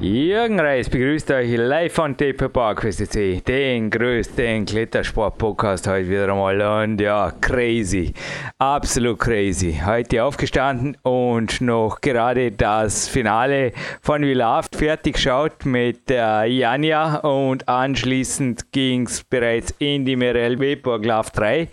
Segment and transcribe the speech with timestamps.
[0.00, 6.84] Jürgen Reis begrüßt euch live von Taper Park CC, den größten Klettersport-Podcast heute wieder einmal.
[6.84, 8.14] Und ja, crazy,
[8.58, 9.80] absolut crazy.
[9.84, 17.16] Heute aufgestanden und noch gerade das Finale von We Loved fertig geschaut mit der Janja.
[17.16, 21.68] Und anschließend ging es bereits in die Merel Weber Love 3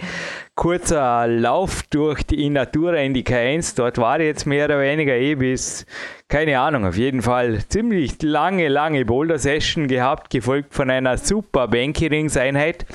[0.55, 3.75] kurzer Lauf durch die Natura in die K1.
[3.75, 5.85] Dort war jetzt mehr oder weniger eh bis,
[6.29, 12.85] keine Ahnung, auf jeden Fall ziemlich lange, lange Boulder-Session gehabt, gefolgt von einer super Banky-Rings-Einheit.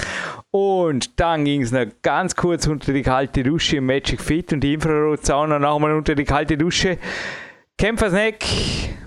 [0.50, 4.60] Und dann ging es noch ganz kurz unter die kalte Dusche im Magic Fit und
[4.60, 6.98] die Infrarot-Sauna nochmal unter die kalte Dusche.
[7.78, 8.44] Kämpfersnack,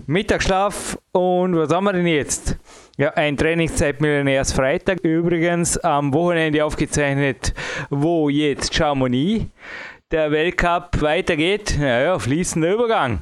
[0.06, 2.58] Mittagsschlaf und was haben wir denn jetzt?
[2.95, 4.99] Ja, ein Trainingszeitmillionärs Freitag.
[4.99, 7.55] Übrigens am Wochenende aufgezeichnet,
[7.89, 9.47] wo jetzt Chamonix
[10.11, 11.75] der Weltcup weitergeht.
[11.80, 13.22] Naja, fließender Übergang.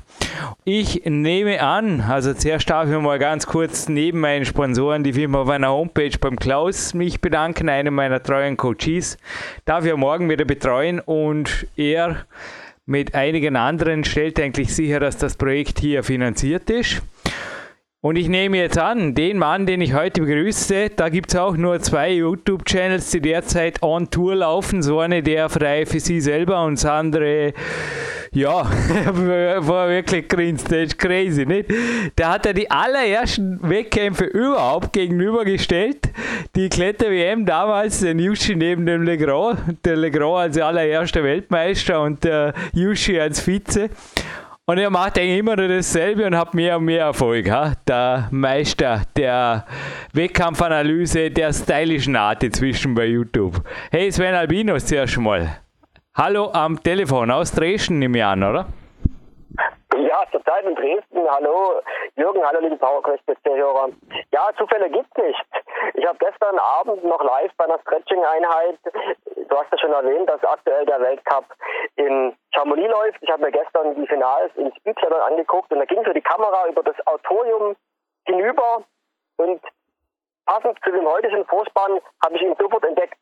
[0.66, 5.44] Ich nehme an, also zuerst darf ich mal ganz kurz neben meinen Sponsoren, die Firma
[5.44, 9.18] auf meiner Homepage beim Klaus, mich bedanken, einem meiner treuen Coaches.
[9.64, 12.26] Darf ich morgen wieder betreuen und er
[12.86, 17.02] mit einigen anderen stellt eigentlich sicher, dass das Projekt hier finanziert ist.
[18.04, 21.56] Und ich nehme jetzt an, den Mann, den ich heute begrüße, da gibt es auch
[21.56, 24.82] nur zwei YouTube-Channels, die derzeit on Tour laufen.
[24.82, 27.54] So eine der frei für sie selber und das andere,
[28.32, 28.64] ja,
[29.60, 31.70] war wirklich grinst, das ist crazy, nicht?
[32.18, 36.10] Der hat ja die allerersten Wettkämpfe überhaupt gegenübergestellt.
[36.56, 42.56] Die Kletter-WM damals, den Yushi neben dem Legrand, der Legrand als allererster Weltmeister und der
[42.74, 43.92] Yushi als Vize.
[44.68, 47.50] Und er macht eigentlich immer nur dasselbe und hat mehr und mehr Erfolg.
[47.50, 47.74] Ha?
[47.88, 49.66] Der Meister der
[50.14, 53.64] Wettkampfanalyse der stylischen Art inzwischen bei YouTube.
[53.90, 55.58] Hey Sven Albinos zuerst mal.
[56.14, 58.68] Hallo am Telefon aus Dresden nehme ich an, oder?
[59.98, 61.30] Ja, zurzeit in Dresden.
[61.30, 61.82] Hallo
[62.16, 63.90] Jürgen, hallo liebe PowerQuest-Hörer.
[64.32, 65.46] Ja, Zufälle gibt nicht.
[65.96, 68.80] Ich habe gestern Abend noch live bei einer Stretching-Einheit,
[69.36, 71.46] du hast ja schon erwähnt, dass aktuell der Weltcup
[71.96, 73.18] in Chamonix läuft.
[73.22, 76.68] Ich habe mir gestern die Finals in Speedklettern angeguckt und da ging so die Kamera
[76.68, 77.76] über das Autorium
[78.26, 78.84] hinüber
[79.38, 79.62] und
[80.46, 83.22] passend zu dem heutigen Vorspann habe ich ihn sofort entdeckt.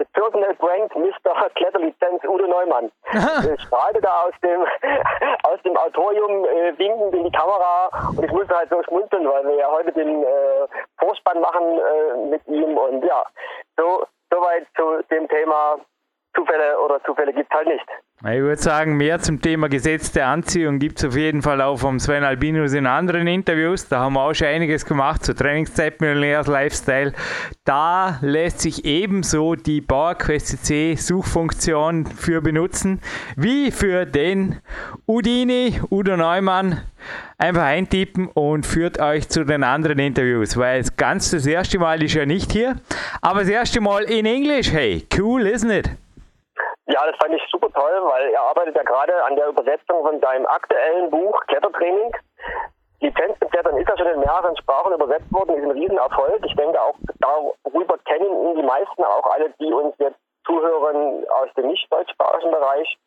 [0.00, 1.50] The Personal Brand Mr.
[1.56, 2.90] Kletterlizenz Udo Neumann.
[3.12, 4.62] ich strahlte da aus dem,
[5.42, 9.44] aus dem Autorium äh, winkend in die Kamera und ich musste halt so schmunzeln, weil
[9.44, 10.66] wir ja heute den äh,
[10.98, 13.22] Vorspann machen äh, mit ihm und ja,
[13.76, 15.76] so soweit zu dem Thema
[16.34, 17.86] Zufälle oder Zufälle gibt es halt nicht.
[18.22, 21.78] Ich würde sagen, mehr zum Thema Gesetz der Anziehung gibt es auf jeden Fall auch
[21.78, 23.88] vom Sven Albinus in anderen Interviews.
[23.88, 27.14] Da haben wir auch schon einiges gemacht zu Trainingszeit, Millionärs, Lifestyle.
[27.64, 33.00] Da lässt sich ebenso die PowerQuest CC Suchfunktion für benutzen,
[33.36, 34.60] wie für den
[35.06, 36.82] Udini, Udo Neumann.
[37.38, 42.16] Einfach eintippen und führt euch zu den anderen Interviews, weil ganz das erste Mal ist
[42.16, 42.76] er nicht hier,
[43.22, 44.70] aber das erste Mal in Englisch.
[44.70, 45.90] Hey, cool, isn't it?
[46.90, 50.20] Ja, das fand ich super toll, weil er arbeitet ja gerade an der Übersetzung von
[50.20, 52.10] seinem aktuellen Buch Klettertraining.
[53.00, 56.44] Lizenz zum Klettern ist ja schon in mehreren Sprachen übersetzt worden, ist ein Riesenerfolg.
[56.44, 61.48] Ich denke auch darüber kennen ihn die meisten, auch alle, die uns jetzt zuhören aus
[61.56, 62.98] dem nicht deutschsprachigen Bereich.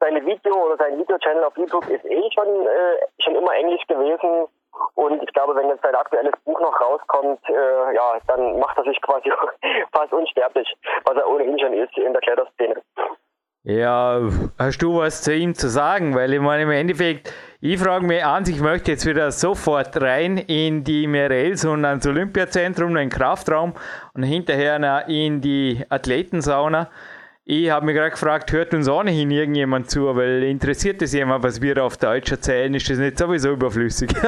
[0.00, 4.48] Seine Video oder sein Videochannel auf YouTube ist eh schon, äh, schon immer Englisch gewesen.
[4.94, 8.84] Und ich glaube, wenn jetzt sein aktuelles Buch noch rauskommt, äh, ja, dann macht er
[8.84, 9.30] sich quasi
[9.92, 10.68] fast unsterblich,
[11.04, 12.82] was er ohnehin schon ist in der Kletterszene.
[13.64, 14.20] Ja,
[14.58, 16.16] hast du was zu ihm zu sagen?
[16.16, 20.36] Weil ich meine, im Endeffekt, ich frage mich an, ich möchte jetzt wieder sofort rein
[20.36, 23.74] in die Merels und ans Olympiazentrum, in den Kraftraum
[24.14, 26.90] und hinterher in die Athletensauna.
[27.44, 31.60] Ich habe mich gerade gefragt, hört uns ohnehin irgendjemand zu, weil interessiert es jemand, was
[31.60, 34.10] wir auf Deutsch erzählen, ist das nicht sowieso überflüssig.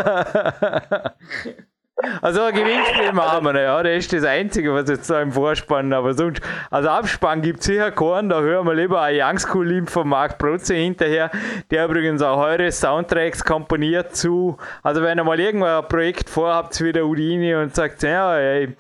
[2.21, 5.93] Also ein Gewinnspiel machen wir, ja, das ist das Einzige, was jetzt da im Vorspann,
[5.93, 9.69] aber sonst, also Abspann gibt es sicher keinen, da hören wir lieber ein Young School
[9.69, 11.31] Limp von Marc Protze hinterher,
[11.71, 16.83] der übrigens auch eure Soundtracks komponiert zu, also wenn ihr mal irgendwann ein Projekt vorhabt
[16.83, 18.75] wie der Udini und sagt, ja, ey,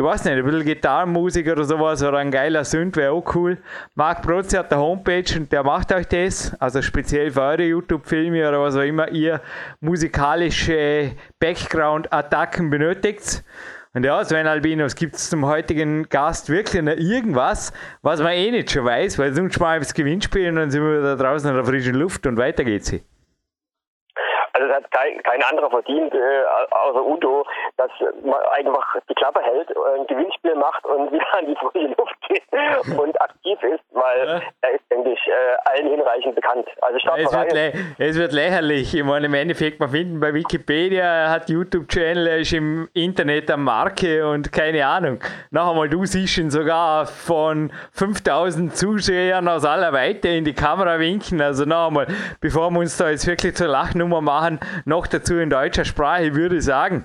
[0.00, 3.58] ich weiß nicht, ein bisschen Gitarrenmusik oder sowas oder ein geiler Synth wäre auch cool.
[3.94, 8.48] Marc Protze hat eine Homepage und der macht euch das, also speziell für eure YouTube-Filme
[8.48, 9.42] oder was auch immer ihr
[9.80, 13.44] musikalische Background-Attacken benötigt.
[13.92, 17.70] Und ja, Sven Albinos, gibt es zum heutigen Gast wirklich noch irgendwas,
[18.00, 21.02] was man eh nicht schon weiß, weil sonst mal das Gewinnspiel und dann sind wir
[21.02, 22.94] da draußen in der frischen Luft und weiter geht's.
[24.60, 27.46] Also das hat kein, kein anderer verdient, äh, außer Udo,
[27.78, 27.90] dass
[28.22, 32.42] man einfach die Klappe hält, ein Gewinnspiel macht und wieder an die frische Luft geht
[32.98, 34.40] und aktiv ist, weil ja.
[34.60, 36.68] er ist, denke ich, äh, allen hinreichend bekannt.
[36.82, 38.94] Also es wird, es wird lächerlich.
[38.94, 43.50] Ich meine, im Endeffekt, man findet bei Wikipedia, er hat YouTube-Channel, er ist im Internet
[43.50, 45.20] am Marke und keine Ahnung.
[45.50, 50.98] Noch einmal, du siehst ihn sogar von 5000 Zuschauern aus aller Weite in die Kamera
[50.98, 51.40] winken.
[51.40, 52.06] Also noch einmal,
[52.40, 54.49] bevor wir uns da jetzt wirklich zur Lachnummer machen,
[54.84, 57.04] noch dazu in deutscher Sprache, würde ich sagen,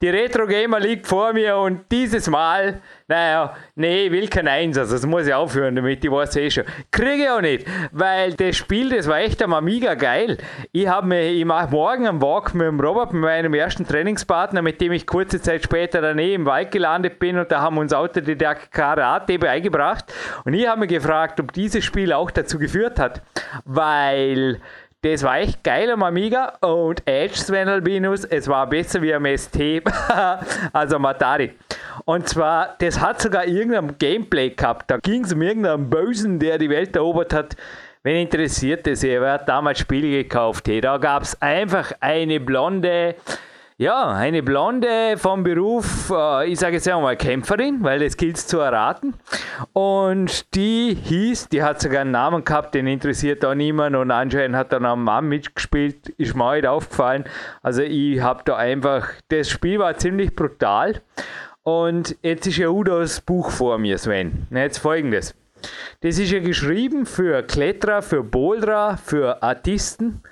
[0.00, 4.78] die Retro Gamer liegt vor mir und dieses Mal, naja, nee, ich will kein Eins,
[4.78, 6.62] also das muss ich aufhören damit, ich weiß eh schon.
[6.92, 10.38] Kriege ich auch nicht, weil das Spiel, das war echt einmal mega geil.
[10.70, 14.62] Ich habe mir, ich mache morgen am Walk mit dem Robert, mit meinem ersten Trainingspartner,
[14.62, 17.76] mit dem ich kurze Zeit später dann eh im Wald gelandet bin und da haben
[17.76, 20.14] uns Autodidakt Karate beigebracht
[20.44, 23.22] und ich habe mich gefragt, ob dieses Spiel auch dazu geführt hat,
[23.64, 24.60] weil
[25.02, 29.26] das war echt geil am Amiga und Edge Sven Albinus, es war besser wie am
[29.26, 29.56] ST,
[30.72, 31.52] also am Atari.
[32.04, 34.90] Und zwar, das hat sogar irgendein Gameplay gehabt.
[34.90, 37.56] Da ging es um irgendeinen Bösen, der die Welt erobert hat.
[38.02, 39.02] Wen interessiert das?
[39.02, 40.66] Wer hat damals Spiele gekauft?
[40.66, 43.14] Hey, da gab es einfach eine blonde
[43.80, 48.58] ja, eine Blonde vom Beruf, äh, ich sage jetzt einmal Kämpferin, weil das gilt zu
[48.58, 49.14] erraten.
[49.72, 54.56] Und die hieß, die hat sogar einen Namen gehabt, den interessiert auch niemand und anscheinend
[54.56, 57.22] hat dann ein Mann mitgespielt, ist mir heute aufgefallen.
[57.62, 61.00] Also ich habe da einfach, das Spiel war ziemlich brutal.
[61.62, 64.48] Und jetzt ist ja Udos Buch vor mir, Sven.
[64.50, 65.36] Jetzt folgendes.
[66.00, 70.22] Das ist ja geschrieben für Kletterer, für Boulderer, für Artisten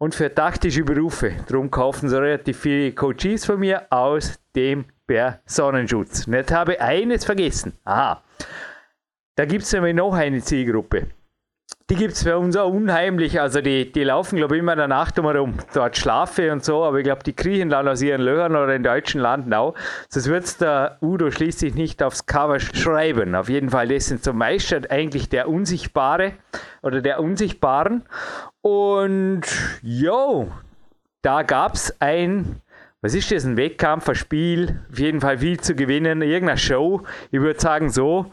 [0.00, 1.32] und für taktische Berufe.
[1.46, 6.26] Darum kaufen sie relativ viele Coaches von mir aus dem Personenschutz.
[6.26, 7.74] Und habe eines vergessen.
[7.84, 8.22] Aha.
[9.36, 11.08] Da gibt es nämlich noch eine Zielgruppe.
[11.90, 13.40] Die gibt es bei uns auch unheimlich.
[13.40, 15.54] Also die, die laufen, glaube ich, immer in der Nacht rum.
[15.74, 18.84] Dort schlafe und so, aber ich glaube, die kriechen dann aus ihren Löchern oder in
[18.84, 19.74] deutschen Landen auch.
[20.08, 23.34] Sonst wird es der Udo schließlich nicht aufs Cover schreiben.
[23.34, 26.34] Auf jeden Fall, das sind zum Meister eigentlich der Unsichtbare
[26.82, 28.04] oder der Unsichtbaren.
[28.62, 29.42] Und
[29.82, 30.52] jo,
[31.22, 32.60] da gab es ein,
[33.02, 37.02] was ist das, ein Wettkampf, ein Spiel, auf jeden Fall viel zu gewinnen, irgendeine Show,
[37.32, 38.30] ich würde sagen so,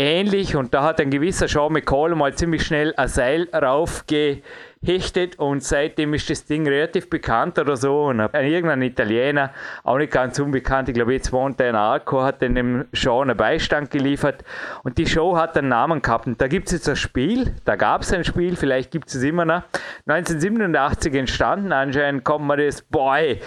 [0.00, 0.56] ähnlich.
[0.56, 4.42] Und da hat ein gewisser Sean McCall mal ziemlich schnell ein Seil raufge
[4.82, 8.04] hechtet und seitdem ist das Ding relativ bekannt oder so.
[8.04, 9.52] Und irgendein Italiener,
[9.84, 13.36] auch nicht ganz unbekannt, ich glaube jetzt wohnt er in Arco, hat dem Show einen
[13.36, 14.42] Beistand geliefert
[14.82, 16.26] und die Show hat einen Namen gehabt.
[16.26, 19.22] Und da gibt es jetzt ein Spiel, da gab es ein Spiel, vielleicht gibt es
[19.22, 19.62] immer noch.
[20.06, 23.38] 1987 entstanden, anscheinend kommt man das, boy,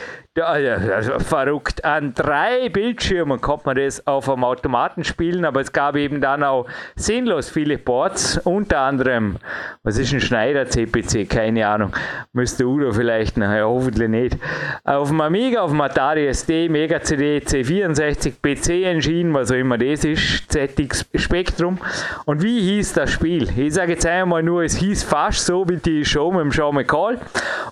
[0.41, 1.85] also verrückt.
[1.85, 6.44] An drei Bildschirmen konnte man das auf einem Automaten spielen, aber es gab eben dann
[6.44, 6.65] auch
[6.95, 9.38] sinnlos viele Boards, unter anderem,
[9.83, 11.30] was ist ein Schneider CPC?
[11.30, 11.94] Keine Ahnung.
[12.31, 14.38] Müsste Udo vielleicht, naja, hoffentlich nicht.
[14.83, 19.77] Auf dem Amiga, auf dem Atari SD, Mega CD, C64, PC Engine, was auch immer
[19.77, 21.77] das ist, ZX Spectrum.
[22.25, 23.47] Und wie hieß das Spiel?
[23.56, 26.74] Ich sage jetzt einmal nur, es hieß fast so wie die Show mit dem Sean
[26.74, 27.19] McCall.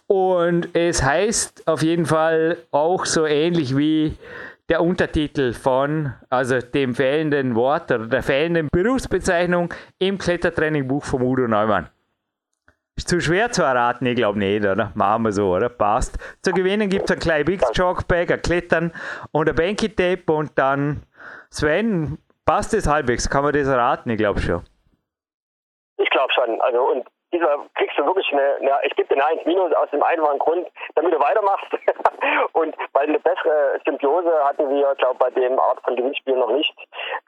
[0.05, 4.17] Und es heißt auf jeden Fall auch so ähnlich wie
[4.69, 11.47] der Untertitel von, also dem fehlenden Wort oder der fehlenden Berufsbezeichnung im Klettertrainingbuch von Udo
[11.47, 11.89] Neumann.
[12.95, 14.91] Ist zu schwer zu erraten, ich glaube nicht, oder?
[14.95, 15.69] Machen wir so, oder?
[15.69, 16.17] Passt.
[16.41, 18.93] Zu gewinnen gibt es ein kleines Big Jogbag, ein Klettern
[19.31, 21.03] und ein Banky Tape und dann
[21.49, 23.29] Sven, passt das halbwegs?
[23.29, 24.09] Kann man das erraten?
[24.09, 24.63] Ich glaube schon.
[25.97, 26.61] Ich glaube schon.
[26.61, 29.89] Also und dieser kriegst du wirklich eine, eine ich gebe dir eine 1 Minus aus
[29.91, 31.71] dem einfachen Grund, damit du weitermachst.
[32.53, 36.73] und weil eine bessere Symbiose hatten wir, glaube bei dem Art von Gewinnspiel noch nicht.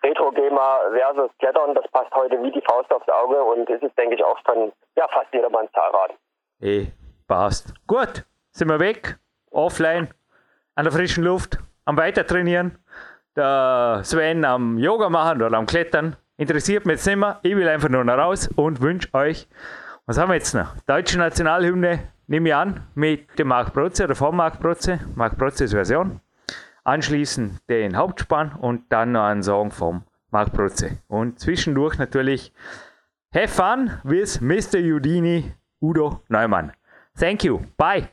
[0.04, 3.98] Retro Gamer versus Klettern, das passt heute wie die Faust aufs Auge und es ist,
[3.98, 6.12] denke ich, auch von ja, fast jedermanns Zahlrad.
[6.62, 6.88] Eh,
[7.28, 7.74] passt.
[7.88, 9.18] Gut, sind wir weg,
[9.52, 10.14] offline,
[10.76, 12.78] an der frischen Luft, am Weitertrainieren.
[13.36, 16.16] Der Sven am Yoga machen oder am Klettern.
[16.38, 17.40] Interessiert mich jetzt nicht mehr.
[17.42, 19.48] Ich will einfach nur noch raus und wünsche euch
[20.06, 20.76] was haben wir jetzt noch?
[20.86, 25.72] Deutsche Nationalhymne, nehme ich an, mit dem Marc Protze oder vom Marc Protze, Marc Protzes
[25.72, 26.20] Version.
[26.84, 30.98] Anschließend den Hauptspann und dann noch einen Song vom Marc Protze.
[31.08, 32.54] Und zwischendurch natürlich
[33.34, 34.80] Have fun with Mr.
[34.80, 36.74] Udini, Udo Neumann.
[37.18, 37.62] Thank you.
[37.78, 38.10] Bye.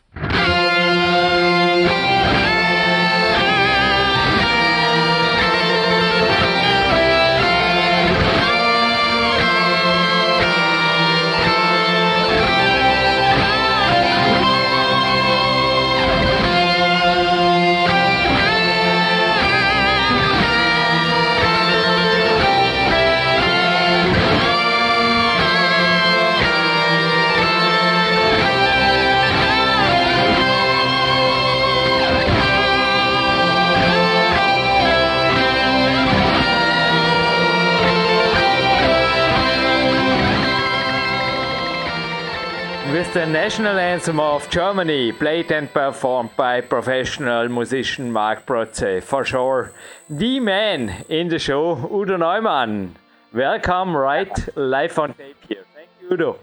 [43.14, 49.02] The national anthem of Germany, played and performed by professional musician Mark Protze.
[49.02, 49.72] For sure,
[50.08, 52.96] the man in the show, Udo Neumann.
[53.32, 55.64] Welcome, right, live on tape here.
[55.74, 56.38] Thank you, Udo.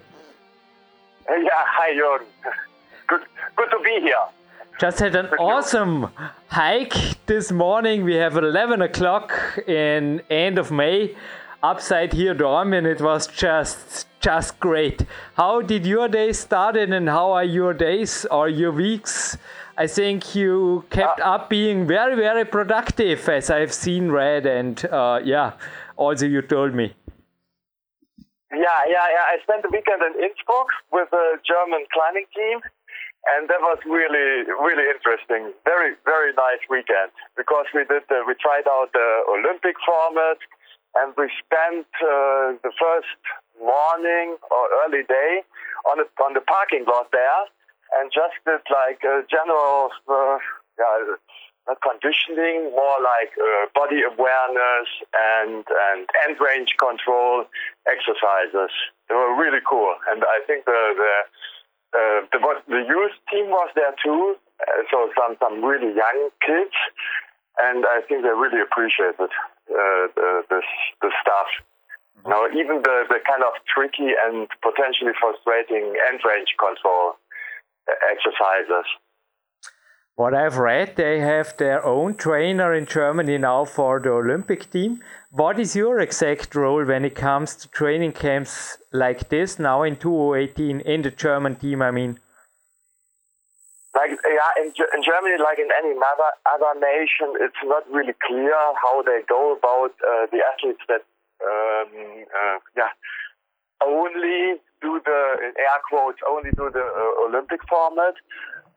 [1.30, 2.26] Yeah, hi, Jörn.
[3.08, 3.22] Good,
[3.56, 4.26] good to be here.
[4.78, 6.10] Just had an awesome
[6.48, 8.04] hike this morning.
[8.04, 9.32] We have 11 o'clock
[9.68, 11.16] in end of May
[11.64, 15.06] upside here Dorm and it was just just great.
[15.36, 19.38] How did your day started and how are your days or your weeks?
[19.78, 24.84] I think you kept uh, up being very very productive as I've seen read and
[24.86, 25.54] uh, yeah
[25.96, 26.94] also you told me.
[28.52, 29.26] Yeah, yeah, yeah.
[29.28, 32.62] I spent the weekend in Innsbruck with a German climbing team
[33.36, 38.34] and that was really really interesting very very nice weekend because we did uh, we
[38.40, 40.40] tried out the olympic format
[41.02, 43.20] and we spent uh, the first
[43.60, 45.42] morning or early day
[45.90, 47.44] on the on the parking lot there
[48.00, 50.38] and just did like a general uh,
[50.78, 51.16] yeah
[51.68, 57.44] not conditioning more like uh, body awareness and and end range control
[57.86, 58.72] exercises.
[59.10, 59.96] They were really cool.
[60.12, 61.14] And i think the the
[61.96, 66.76] uh, the, the youth team was there too, uh, so some some really young kids,
[67.60, 69.32] and I think they really appreciated
[69.70, 70.62] uh, the, the
[71.02, 71.50] the stuff.
[72.26, 77.14] You know, even the, the kind of tricky and potentially frustrating end range control
[77.88, 78.88] uh, exercises.
[80.16, 85.04] What I've read, they have their own trainer in Germany now for the Olympic team.
[85.30, 89.96] What is your exact role when it comes to training camps like this now in
[89.96, 91.84] 2018 in the German team?
[91.84, 92.20] I mean,
[93.98, 98.54] like yeah, in, in Germany, like in any other other nation, it's not really clear
[98.78, 101.02] how they go about uh, the athletes that
[101.42, 101.90] um,
[102.30, 102.94] uh, yeah
[103.82, 105.22] only do the
[105.58, 108.14] air quotes only do the uh, Olympic format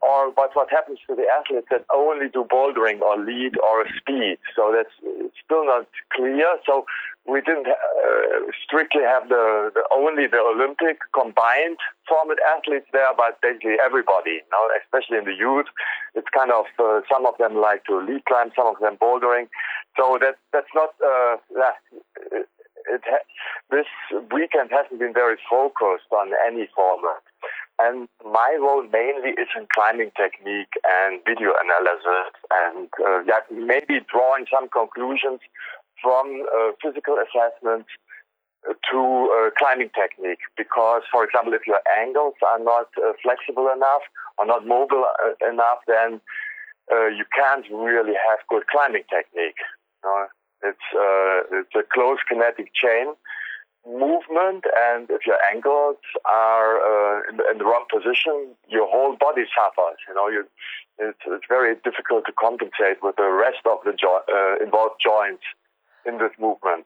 [0.01, 4.37] or but what happens to the athletes that only do bouldering or lead or speed.
[4.55, 4.93] So that's
[5.45, 6.57] still not clear.
[6.65, 6.85] So
[7.27, 11.77] we didn't uh, strictly have the, the, only the Olympic combined
[12.09, 14.41] format athletes there, but basically everybody.
[14.41, 15.69] You know, especially in the youth,
[16.15, 19.49] it's kind of uh, some of them like to lead climb, some of them bouldering.
[19.97, 21.37] So that that's not uh,
[22.89, 23.03] it,
[23.69, 23.85] this
[24.33, 27.21] weekend hasn't been very focused on any format.
[27.83, 34.05] And my role mainly is in climbing technique and video analysis and uh, yeah, maybe
[34.11, 35.39] drawing some conclusions
[36.01, 37.89] from uh, physical assessments
[38.91, 40.45] to uh, climbing technique.
[40.57, 44.05] Because, for example, if your angles are not uh, flexible enough
[44.37, 46.21] or not mobile uh, enough, then
[46.91, 49.57] uh, you can't really have good climbing technique.
[50.63, 50.87] it's,
[51.51, 53.15] it's a close kinetic chain
[53.85, 59.15] movement, and if your ankles are uh, in, the, in, the, wrong position, your whole
[59.19, 59.97] body suffers.
[60.07, 60.45] You know, you,
[60.99, 65.43] it's, it's very difficult to compensate with the rest of the jo- uh, involved joints
[66.05, 66.85] in this movement.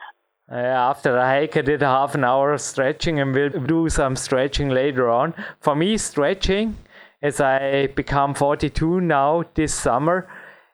[0.49, 4.15] Uh, after the hike, I did half an hour of stretching and we'll do some
[4.15, 5.33] stretching later on.
[5.59, 6.77] For me, stretching,
[7.21, 10.29] as I become 42 now this summer,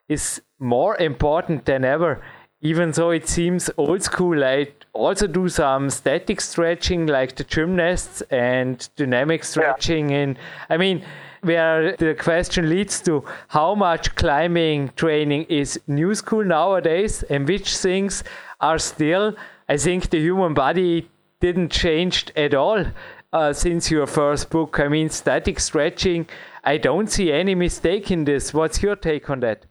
[0.10, 2.22] is more important than ever
[2.62, 8.22] even though it seems old school, I also do some static stretching like the gymnasts
[8.30, 10.12] and dynamic stretching.
[10.12, 10.18] Yeah.
[10.18, 10.39] And
[10.70, 11.03] I mean,
[11.41, 17.77] where the question leads to how much climbing training is new school nowadays and which
[17.77, 18.24] things
[18.60, 19.36] are still,
[19.68, 22.86] I think the human body didn't change at all
[23.34, 24.80] uh, since your first book.
[24.80, 26.27] I mean, static stretching,
[26.63, 28.53] I don't see any mistake in this.
[28.53, 29.65] What's your take on that?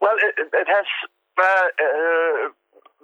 [0.00, 0.86] Well, it, it has
[1.44, 2.50] uh,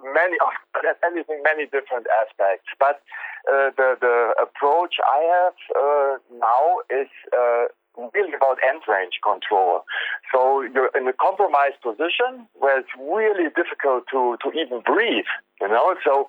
[0.03, 0.37] many
[1.05, 2.67] anything, many different aspects.
[2.79, 3.01] But
[3.47, 7.65] uh, the the approach I have uh, now is uh,
[8.13, 9.85] really about end range control.
[10.31, 15.29] So you're in a compromised position where it's really difficult to to even breathe.
[15.61, 16.27] You know, so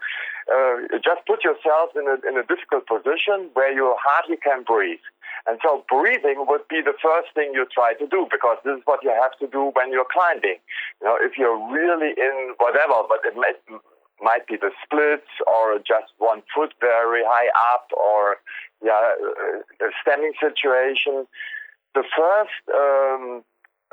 [0.52, 5.02] uh, just put yourself in a in a difficult position where you hardly can breathe.
[5.46, 8.82] And so breathing would be the first thing you try to do because this is
[8.84, 10.58] what you have to do when you're climbing.
[11.00, 13.60] You know, if you're really in whatever, but it might,
[14.22, 18.38] might be the splits or just one foot very high up or
[18.82, 19.14] yeah,
[19.80, 21.26] a standing situation.
[21.94, 23.44] The first um,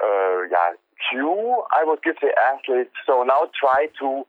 [0.01, 0.73] uh, yeah
[1.09, 2.91] cue I would give the athlete.
[3.05, 4.25] So now try to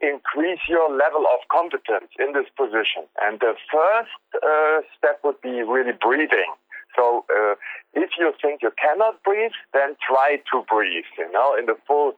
[0.00, 3.04] increase your level of competence in this position.
[3.22, 6.52] And the first uh, step would be really breathing.
[6.96, 7.54] So uh,
[7.94, 12.14] if you think you cannot breathe, then try to breathe, you know, in the full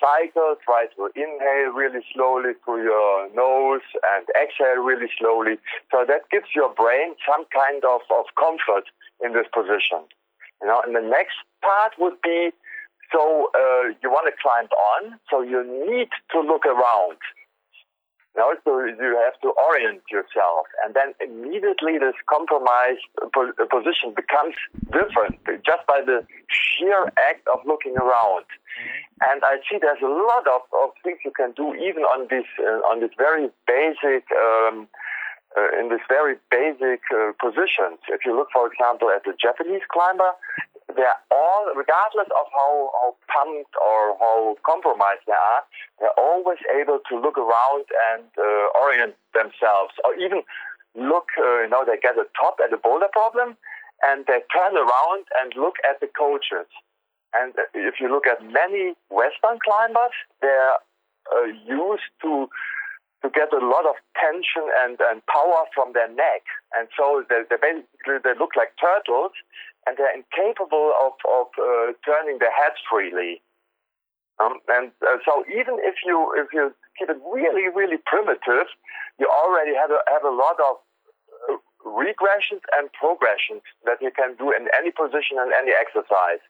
[0.00, 3.86] cycle, try to inhale really slowly through your nose
[4.16, 5.56] and exhale really slowly.
[5.90, 8.90] So that gives your brain some kind of, of comfort
[9.24, 10.04] in this position.
[10.60, 12.50] You know, and the next part would be
[13.12, 17.20] so uh, you want to climb on, so you need to look around.
[18.34, 23.04] You know, so you have to orient yourself, and then immediately this compromised
[23.68, 24.56] position becomes
[24.88, 28.48] different just by the sheer act of looking around.
[28.48, 29.28] Mm-hmm.
[29.28, 32.48] And I see there's a lot of, of things you can do even on this
[32.58, 34.24] uh, on this very basic.
[34.32, 34.88] Um,
[35.52, 38.00] uh, in this very basic uh, positions.
[38.08, 40.32] If you look, for example, at the Japanese climber,
[40.96, 45.62] they're all, regardless of how, how pumped or how compromised they are,
[46.00, 50.42] they're always able to look around and uh, orient themselves, or even
[50.94, 53.56] look, uh, you know, they get a top at a boulder problem,
[54.02, 56.68] and they turn around and look at the coaches.
[57.34, 60.76] And if you look at many Western climbers, they're
[61.32, 62.48] uh, used to
[63.22, 66.42] to get a lot of tension and, and power from their neck.
[66.74, 69.32] And so they, they basically they look like turtles
[69.86, 73.42] and they're incapable of, of uh, turning their heads freely.
[74.42, 78.66] Um, and uh, so even if you if you keep it really really primitive,
[79.18, 80.82] you already have a, have a lot of
[81.46, 86.42] uh, regressions and progressions that you can do in any position and any exercise.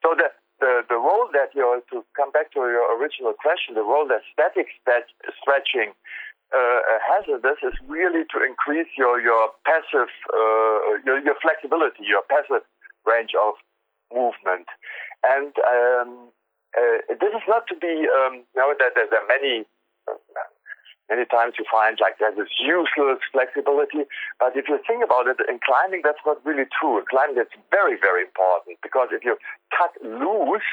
[0.00, 3.84] So the the, the role that you're to come back to your original question, the
[3.84, 4.66] role that static
[5.40, 5.92] stretching
[6.54, 12.62] uh, hazardous is really to increase your your passive uh, your, your flexibility, your passive
[13.04, 13.54] range of
[14.14, 14.70] movement,
[15.26, 16.30] and um,
[16.78, 19.66] uh, this is not to be um, you know that there, there are many.
[21.08, 24.10] Many times you find like there's this useless flexibility,
[24.40, 26.98] but if you think about it, in climbing that's not really true.
[26.98, 29.38] In climbing that's very, very important because if you
[29.70, 30.66] cut loose,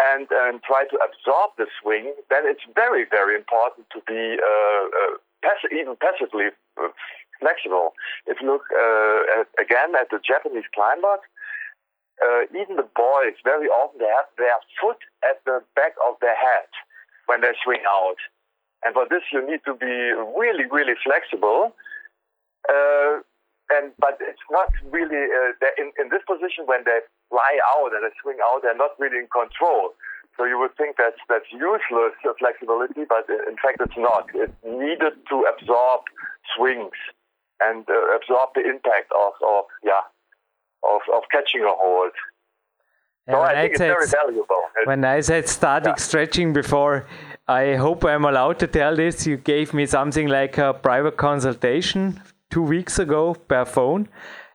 [0.00, 4.84] and, and try to absorb the swing, then it's very, very important to be uh,
[4.88, 6.48] uh, pass- even passively
[6.80, 6.88] uh,
[7.40, 7.92] flexible.
[8.26, 11.20] If you look uh, at, again at the Japanese climbers,
[12.24, 16.36] uh, even the boys very often they have their foot at the back of their
[16.36, 16.70] head
[17.26, 18.20] when they swing out,
[18.84, 21.74] and for this you need to be really, really flexible.
[22.68, 23.22] Uh,
[23.70, 25.30] and but it's not really
[25.78, 29.18] in, in this position when they fly out and they swing out, they're not really
[29.18, 29.94] in control.
[30.36, 34.28] So you would think that's that's useless flexibility, but in fact it's not.
[34.34, 36.02] It's needed to absorb
[36.56, 36.96] swings
[37.60, 40.04] and uh, absorb the impact of, of yeah
[40.82, 42.12] of, of catching a hold.
[43.30, 44.62] So I, I think it's very valuable.
[44.84, 46.02] When I said static yeah.
[46.02, 47.06] stretching before,
[47.48, 49.26] I hope I'm allowed to tell this.
[49.26, 54.08] You gave me something like a private consultation two weeks ago per phone,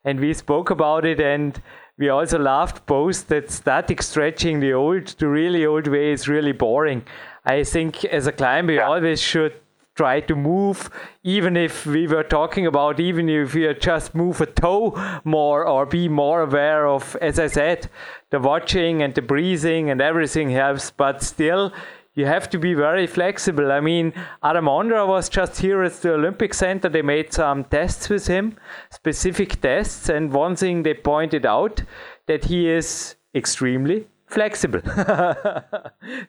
[0.06, 1.62] and we spoke about it and
[1.98, 6.52] we also laughed both that static stretching the old, the really old way is really
[6.54, 7.04] boring.
[7.44, 9.54] I think as a climber, you always should
[9.96, 10.90] try to move,
[11.24, 15.88] even if we were talking about, even if you just move a toe more or
[15.88, 17.90] be more aware of, as I said,
[18.30, 21.74] the watching and the breathing and everything helps, but still
[22.18, 23.72] you have to be very flexible.
[23.72, 26.90] I mean, Adam Ondra was just here at the Olympic Center.
[26.90, 28.58] They made some tests with him,
[28.90, 31.84] specific tests, and one thing they pointed out
[32.26, 34.82] that he is extremely flexible.
[34.84, 35.64] the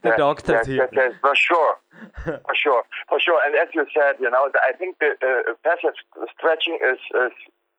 [0.05, 0.89] yes, doctors yes, here.
[0.93, 1.75] Yes, yes, for sure,
[2.25, 3.41] for sure, for sure.
[3.47, 5.97] And as you said, you know, I think the uh, passive
[6.37, 7.33] stretching is, is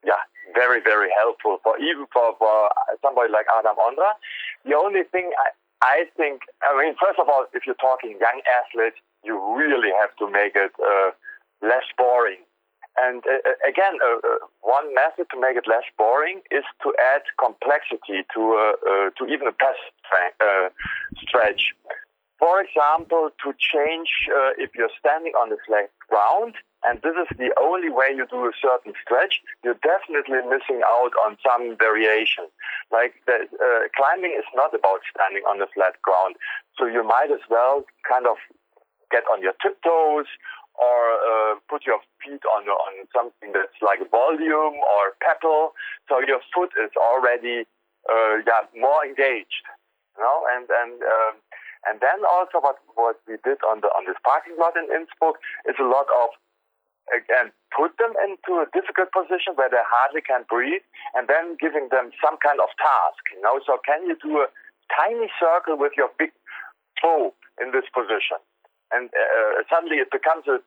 [0.04, 0.24] yeah,
[0.56, 2.70] very, very helpful for even for, for
[3.04, 4.18] somebody like Adam Ondra.
[4.66, 5.50] The only thing I,
[5.82, 10.16] I think, I mean, first of all, if you're talking young athletes, you really have
[10.18, 11.12] to make it uh,
[11.62, 12.44] less boring.
[12.98, 16.94] And uh, uh again, uh, uh, one method to make it less boring is to
[17.16, 19.78] add complexity to uh, to even a pass
[21.22, 21.74] stretch.
[22.40, 24.10] For example, to change
[24.58, 28.48] if you're standing on the flat ground, and this is the only way you do
[28.48, 32.48] a certain stretch, you're definitely missing out on some variation.
[32.92, 36.36] Like the, uh, climbing is not about standing on the flat ground,
[36.78, 38.38] so you might as well kind of
[39.12, 40.32] get on your tiptoes
[40.80, 45.76] or uh, put your feet on on something that's like volume or pedal,
[46.08, 47.68] so your foot is already
[48.08, 49.68] uh, yeah more engaged,
[50.16, 51.04] you know, and and.
[51.04, 51.36] Um,
[51.88, 55.40] and then also what, what we did on the on this parking lot in Innsbruck
[55.68, 56.36] is a lot of
[57.14, 60.86] again, put them into a difficult position where they hardly can breathe,
[61.18, 63.22] and then giving them some kind of task.
[63.34, 64.48] You know, so can you do a
[64.94, 66.34] tiny circle with your big
[67.02, 68.38] toe in this position?
[68.94, 70.62] And uh, suddenly it becomes a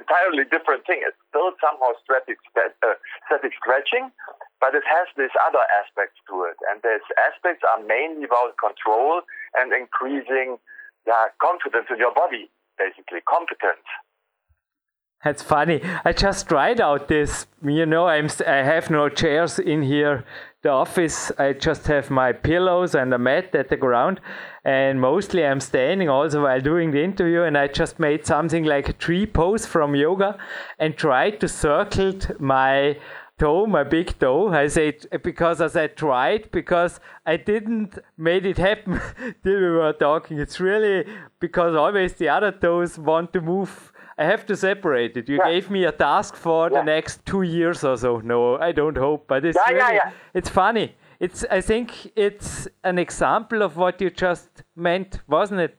[0.00, 1.04] entirely different thing.
[1.04, 2.96] It's still somehow static, uh,
[3.28, 4.08] static stretching,
[4.64, 6.56] but it has these other aspects to it.
[6.72, 9.20] And these aspects are mainly about control
[9.56, 10.58] and increasing
[11.06, 13.86] yeah, confidence in your body, basically, competence.
[15.24, 15.80] That's funny.
[16.04, 17.46] I just tried out this.
[17.64, 20.24] You know, I'm I have no chairs in here.
[20.62, 21.32] The office.
[21.38, 24.20] I just have my pillows and a mat at the ground,
[24.64, 27.42] and mostly I'm standing also while doing the interview.
[27.42, 30.38] And I just made something like a tree pose from yoga,
[30.78, 32.98] and tried to circle my
[33.38, 34.48] toe, my big toe.
[34.48, 39.00] I said because as I tried because I didn't made it happen
[39.42, 40.38] till we were talking.
[40.38, 41.06] It's really
[41.40, 45.28] because always the other toes want to move I have to separate it.
[45.28, 45.52] You yeah.
[45.52, 46.80] gave me a task for yeah.
[46.80, 48.18] the next two years or so.
[48.18, 50.96] No, I don't hope, but it's yeah, really, yeah, it's funny.
[51.20, 55.78] It's I think it's an example of what you just meant, wasn't it?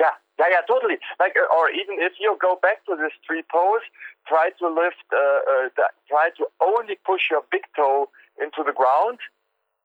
[0.00, 0.98] Yeah, yeah, yeah, totally.
[1.20, 3.86] Like, or even if you go back to this three pose,
[4.26, 8.08] try to lift, uh, uh, try to only push your big toe
[8.40, 9.18] into the ground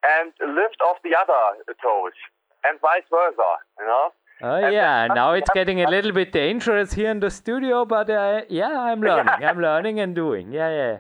[0.06, 2.18] and lift off the other toes,
[2.64, 3.52] and vice versa.
[3.80, 4.10] You know.
[4.42, 8.42] Oh yeah, now it's getting a little bit dangerous here in the studio, but uh,
[8.50, 9.44] yeah, I'm learning.
[9.44, 10.52] I'm learning and doing.
[10.52, 10.98] Yeah, yeah.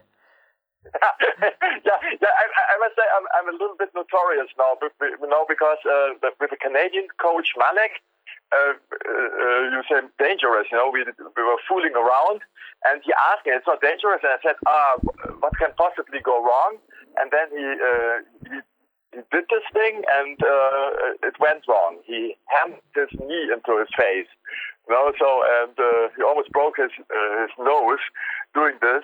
[1.42, 2.34] yeah, yeah.
[2.42, 6.16] I, I, must say I'm, I'm a little bit notorious now, you know, because uh,
[6.40, 8.02] with the Canadian coach Malek,
[8.52, 10.68] uh, uh, you said dangerous.
[10.72, 12.42] You know, we we were fooling around,
[12.88, 14.98] and he asked me, "It's not dangerous," and I said, "Ah,
[15.40, 16.78] what can possibly go wrong?"
[17.20, 18.18] And then he uh,
[18.50, 18.58] he
[19.14, 21.98] he did this thing and uh, it went wrong.
[22.06, 24.30] He hammered his knee into his face.
[24.88, 28.04] You know, so and uh, he almost broke his uh, his nose
[28.54, 29.04] doing this.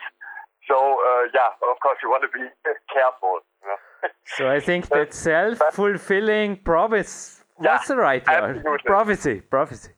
[0.68, 2.46] So uh, yeah, of course you want to be
[2.94, 3.40] careful.
[3.62, 4.10] You know?
[4.26, 8.64] so I think that self-fulfilling promise was the right word.
[8.86, 9.92] Prophecy, prophecy.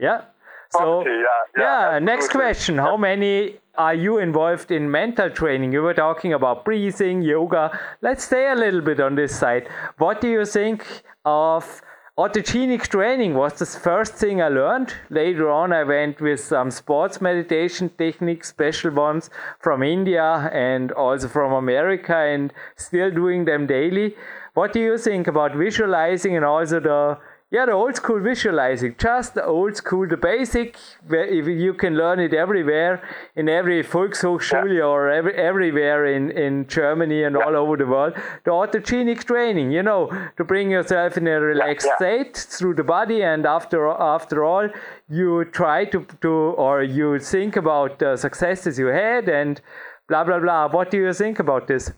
[0.00, 0.22] Yeah.
[0.70, 1.22] So yeah,
[1.56, 5.72] yeah, yeah next question: How many are you involved in mental training?
[5.72, 7.78] You were talking about breathing, yoga.
[8.02, 9.68] Let's stay a little bit on this side.
[9.98, 10.84] What do you think
[11.24, 11.82] of
[12.18, 13.34] autogenic training?
[13.34, 14.94] Was the first thing I learned.
[15.10, 21.28] Later on, I went with some sports meditation techniques, special ones from India and also
[21.28, 24.16] from America, and still doing them daily.
[24.56, 27.18] What do you think about visualizing and also the
[27.50, 32.18] yeah, the old school visualizing, just the old school, the basic, where you can learn
[32.20, 33.02] it everywhere,
[33.36, 34.82] in every Volkshochschule yeah.
[34.82, 37.44] or every, everywhere in, in Germany and yeah.
[37.44, 38.14] all over the world.
[38.44, 41.96] The autogenic training, you know, to bring yourself in a relaxed yeah.
[41.96, 44.70] state through the body, and after after all,
[45.08, 46.32] you try to, to
[46.66, 49.60] or you think about the successes you had and
[50.08, 50.68] blah blah blah.
[50.68, 51.92] What do you think about this?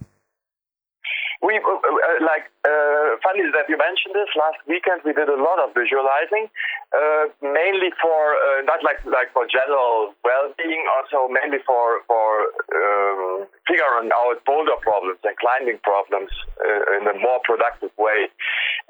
[1.39, 4.27] We uh, uh, like uh, funny that you mentioned this.
[4.35, 6.51] Last weekend we did a lot of visualizing,
[6.91, 13.47] uh, mainly for uh, not like like for general well-being, also mainly for for um,
[13.71, 18.27] figuring out boulder problems and climbing problems uh, in a more productive way.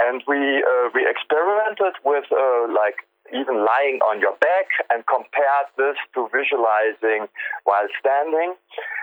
[0.00, 0.64] And we
[0.96, 2.24] we experimented with
[2.72, 7.28] like even lying on your back and compared this to visualizing
[7.64, 8.54] while standing.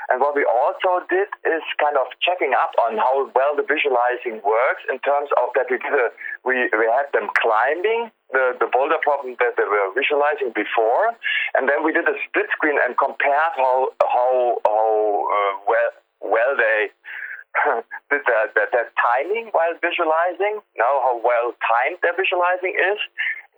[0.10, 4.38] And what we also did is kind of checking up on how well the visualizing
[4.46, 6.14] works in terms of that we a,
[6.46, 11.14] we, we had them climbing the, the boulder problem that they were visualizing before,
[11.58, 14.90] and then we did a split screen and compared how how how
[15.26, 16.94] uh, well well they
[18.12, 23.00] did that timing while visualizing, now how well timed their visualizing is,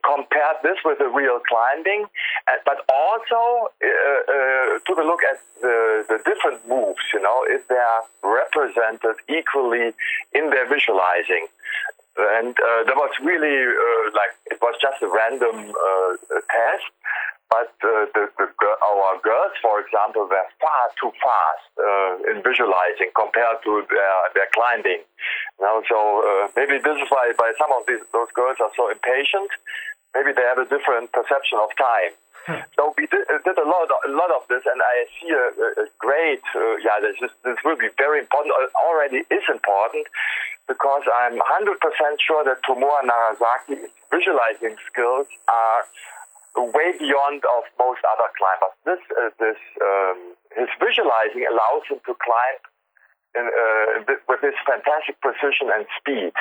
[0.03, 2.05] compared this with the real climbing,
[2.47, 7.45] uh, but also uh, uh, took a look at the, the different moves, you know,
[7.49, 9.93] if they are represented equally
[10.33, 11.47] in their visualizing.
[12.17, 16.11] And uh, that was really uh, like, it was just a random uh,
[16.49, 16.89] test,
[17.49, 18.25] but the, the,
[18.83, 21.67] our girls, for example, were far too fast
[22.27, 25.01] in visualizing compared to their, their climbing.
[25.59, 29.47] Now, so maybe this is why, why some of these, those girls are so impatient
[30.17, 32.13] maybe they have a different perception of time.
[32.47, 32.63] Hmm.
[32.73, 35.29] So we did, uh, did, a lot, of, a lot of this, and I see
[35.29, 35.45] a,
[35.83, 38.55] a great, uh, yeah, this, is, this will be very important.
[38.73, 40.07] Already is important
[40.65, 41.77] because I'm 100%
[42.23, 45.83] sure that Tomoa Narasaki's visualizing skills are
[46.63, 48.75] way beyond of most other climbers.
[48.85, 52.59] This, uh, this, um, his visualizing allows him to climb
[53.37, 56.33] in, uh, with this fantastic precision and speed.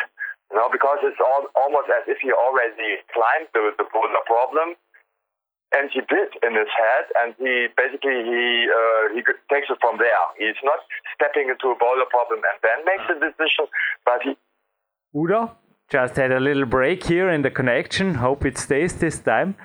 [0.50, 4.78] You know, because it's all, almost as if he already climbed the, the, the problem,
[5.74, 9.98] and he did in his head, and he basically he uh, he takes it from
[9.98, 10.14] there.
[10.38, 10.78] He's not
[11.14, 13.66] stepping into a boulder problem and then makes a decision,
[14.04, 14.36] but he.
[15.18, 15.56] Udo,
[15.88, 18.14] just had a little break here in the connection.
[18.14, 19.56] Hope it stays this time.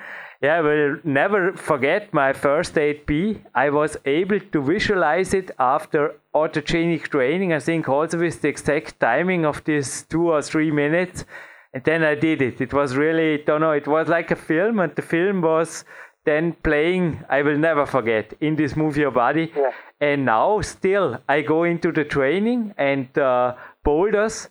[0.42, 3.42] Yeah, I will never forget my first 8B.
[3.54, 7.54] I was able to visualize it after autogenic training.
[7.54, 11.26] I think also with the exact timing of this two or three minutes.
[11.74, 12.60] And then I did it.
[12.60, 15.86] It was really, don't know, it was like a film, and the film was
[16.26, 19.52] then playing, I will never forget, in this move your body.
[19.56, 19.72] Yeah.
[20.00, 24.50] And now still, I go into the training and uh, boulders,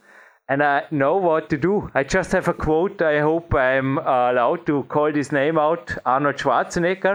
[0.50, 1.74] and I know what to do.
[1.94, 3.00] I just have a quote.
[3.08, 5.92] I hope I'm uh, allowed to call this name out.
[6.04, 7.14] Arnold Schwarzenegger.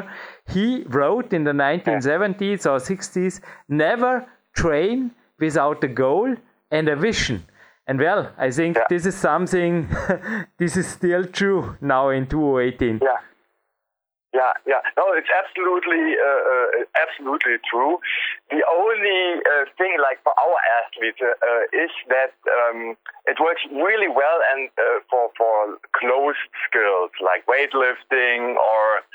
[0.56, 4.14] He wrote in the 1970s or 60s, "Never
[4.64, 6.36] train without a goal
[6.72, 7.44] and a vision."
[7.88, 8.86] And well, I think Yeah.
[8.90, 9.88] this is something.
[10.64, 13.00] this is still true now in 2018.
[13.04, 13.18] Yeah.
[14.36, 14.84] Yeah, yeah.
[15.00, 16.68] No, it's absolutely, uh, uh,
[17.00, 18.04] absolutely true.
[18.52, 23.00] The only uh, thing, like for our athletes, uh, uh, is that um,
[23.32, 29.08] it works really well and uh, for for closed skills like weightlifting or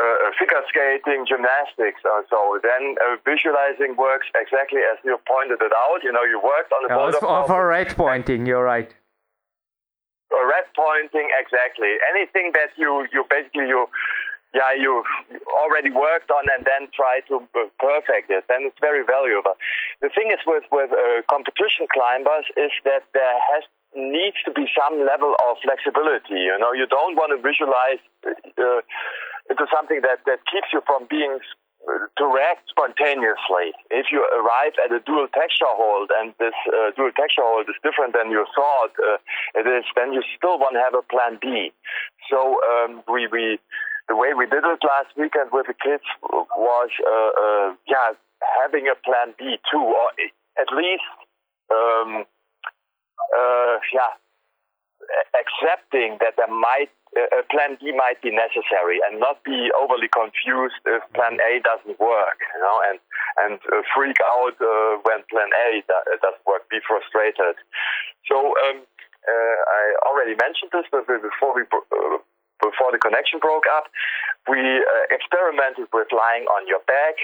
[0.00, 2.56] uh, figure skating, gymnastics, or so.
[2.64, 6.00] Then uh, visualizing works exactly as you pointed it out.
[6.00, 7.52] You know, you worked on the boulder for, problem.
[7.52, 8.88] for red pointing, you're right.
[10.32, 13.86] Red pointing exactly anything that you you basically you
[14.54, 15.02] yeah you
[15.58, 17.42] already worked on and then try to
[17.78, 19.54] perfect it then it's very valuable
[20.00, 23.64] the thing is with with uh, competition climbers is that there has
[23.94, 28.80] needs to be some level of flexibility you know you don't want to visualize uh,
[29.50, 31.38] into something that that keeps you from being
[32.16, 33.76] to react spontaneously.
[33.90, 37.76] If you arrive at a dual texture hold and this uh, dual texture hold is
[37.82, 39.18] different than you thought uh,
[39.54, 41.72] it is, then you still want to have a plan B.
[42.30, 43.58] So um, we, we,
[44.08, 48.12] the way we did it last weekend with the kids was, uh, uh, yeah,
[48.62, 50.08] having a plan B too, or
[50.60, 51.08] at least,
[51.72, 52.24] um,
[53.36, 54.12] uh, yeah,
[55.36, 60.74] accepting that there might uh, plan B might be necessary and not be overly confused
[60.84, 62.98] if plan A doesn't work, you know, and
[63.38, 67.54] and uh, freak out uh, when plan A do- doesn't work, be frustrated.
[68.26, 68.36] So
[68.66, 68.82] um,
[69.24, 72.18] uh, I already mentioned this, but before we uh,
[72.64, 73.92] before the connection broke up,
[74.48, 77.20] we uh, experimented with lying on your back,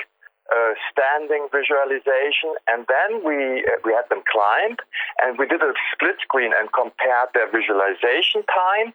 [0.53, 4.77] uh, standing visualization, and then we uh, we had them climb,
[5.25, 8.93] and we did a split screen and compared their visualization time,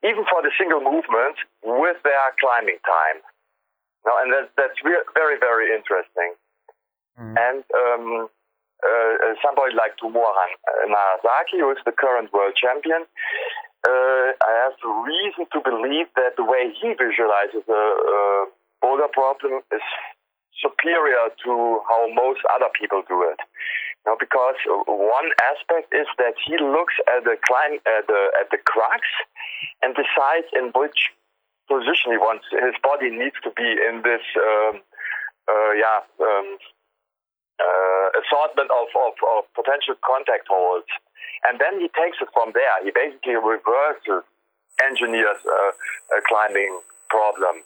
[0.00, 3.20] even for the single movement, with their climbing time.
[4.06, 6.32] Now, and that, that's very very interesting.
[7.36, 8.28] And um,
[8.82, 13.06] uh, somebody like Tomoran uh, Narasaki, who is the current world champion,
[13.82, 18.46] uh, I have reason to believe that the way he visualizes a, a
[18.80, 19.82] boulder problem is
[20.62, 23.40] superior to how most other people do it.
[24.06, 28.58] Now, because one aspect is that he looks at the climb at the at the
[28.58, 29.02] crux
[29.82, 31.14] and decides in which
[31.70, 34.82] position he wants his body needs to be in this um,
[35.46, 36.58] uh, yeah um,
[37.62, 40.86] uh, assortment of, of, of potential contact holes.
[41.46, 42.74] And then he takes it from there.
[42.82, 44.26] He basically reverses
[44.82, 47.62] engineers uh, a climbing problem.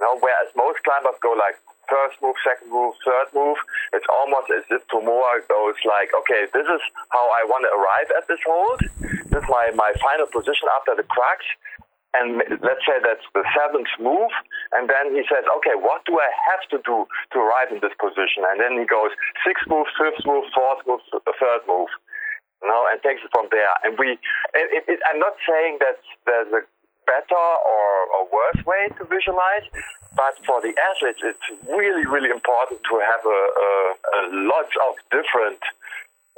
[0.00, 3.58] Now, whereas most climbers go like first move, second move, third move,
[3.92, 8.08] it's almost as if Tomoa goes like, okay, this is how I want to arrive
[8.16, 8.80] at this hold.
[9.30, 11.44] This is my, my final position after the crux.
[12.12, 14.32] And let's say that's the seventh move.
[14.76, 17.96] And then he says, okay, what do I have to do to arrive in this
[17.96, 18.44] position?
[18.44, 21.88] And then he goes sixth move, fifth move, fourth move, third move.
[22.62, 23.74] Know, and takes it from there.
[23.82, 24.14] And we,
[24.54, 25.98] it, it, I'm not saying that
[26.30, 26.62] there's a
[27.06, 27.34] better
[27.66, 29.66] or, a worse way to visualize,
[30.14, 33.68] but for the athletes, it's really, really important to have a, a,
[34.14, 35.58] a lots of different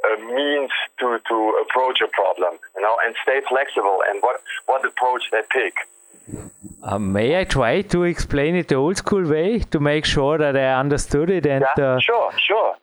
[0.05, 4.37] uh, means to, to approach a problem, you know, and stay flexible and what,
[4.67, 5.73] what approach they pick.
[6.83, 10.55] Uh, may I try to explain it the old school way to make sure that
[10.57, 12.75] I understood it and Yeah, uh, sure, sure.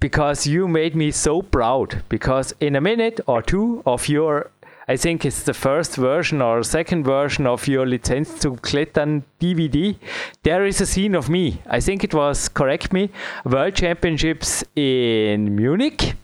[0.00, 4.50] because you made me so proud because in a minute or two of your
[4.88, 9.96] I think it's the first version or second version of your Lizenz zu Klettern DVD.
[10.44, 11.60] There is a scene of me.
[11.66, 13.10] I think it was, correct me,
[13.44, 16.14] World Championships in Munich.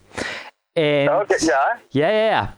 [0.75, 1.79] And Okay, yeah.
[1.91, 2.51] yeah, yeah.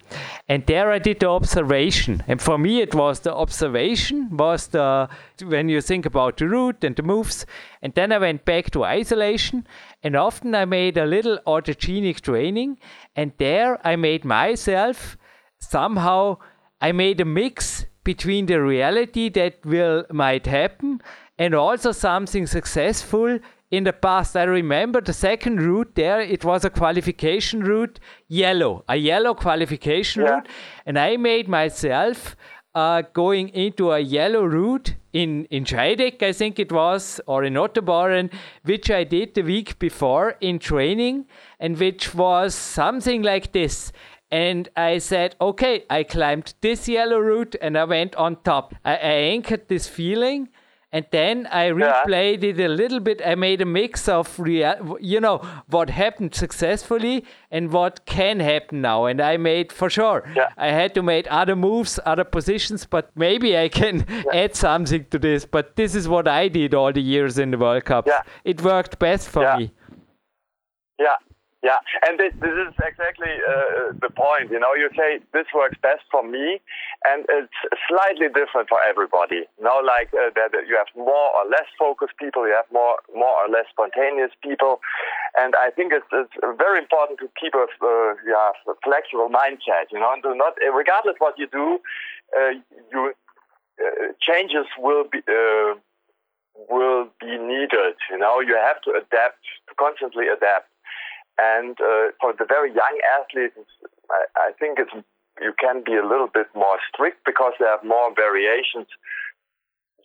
[0.49, 2.23] And there I did the observation.
[2.29, 5.09] And for me, it was the observation was the
[5.45, 7.45] when you think about the route and the moves.
[7.83, 9.67] And then I went back to isolation.
[10.03, 12.79] And often I made a little autogenic training.
[13.17, 15.17] And there I made myself
[15.59, 16.38] somehow.
[16.81, 21.01] I made a mix between the reality that will might happen
[21.38, 23.38] and also something successful
[23.77, 24.37] in the past.
[24.37, 30.23] I remember the second route there, it was a qualification route, yellow, a yellow qualification
[30.23, 30.31] Yeah.
[30.31, 30.49] route.
[30.87, 32.37] And I made myself
[32.75, 37.55] uh, going into a yellow route in, in Scheidegg, I think it was, or in
[37.55, 38.33] Ottoboren,
[38.65, 41.27] which I did the week before in training,
[41.61, 43.93] and which was something like this.
[44.31, 48.75] and I said, okay, I climbed this yellow route and I went on top.
[48.85, 50.49] I, I anchored this feeling
[50.95, 52.51] and then I replayed yeah.
[52.51, 53.21] it a little bit.
[53.27, 58.81] I made a mix of real, you know, what happened successfully and what can happen
[58.81, 59.07] now.
[59.07, 60.23] And I made for sure.
[60.37, 60.51] Yeah.
[60.57, 64.45] I had to make other moves, other positions, but maybe I can yeah.
[64.45, 65.45] add something to this.
[65.45, 68.07] But this is what I did all the years in the World Cup.
[68.45, 69.73] It worked best for me.
[71.01, 71.17] Yeah,
[71.64, 74.53] yeah, and this, this is exactly uh, the point.
[74.53, 76.61] You know, you say this works best for me,
[77.09, 77.57] and it's
[77.88, 79.48] slightly different for everybody.
[79.57, 83.00] You know, like uh, that you have more or less focused people, you have more
[83.16, 84.85] more or less spontaneous people,
[85.40, 88.53] and I think it's, it's very important to keep a uh, yeah
[88.85, 89.88] flexible mindset.
[89.88, 91.81] You know, and do not regardless what you do,
[92.37, 92.61] uh,
[92.92, 93.16] you
[93.81, 95.81] uh, changes will be uh,
[96.68, 97.96] will be needed.
[98.12, 100.68] You know, you have to adapt, to constantly adapt.
[101.38, 103.59] And uh, for the very young athletes,
[104.11, 104.94] I, I think it's
[105.42, 108.87] you can be a little bit more strict because they have more variations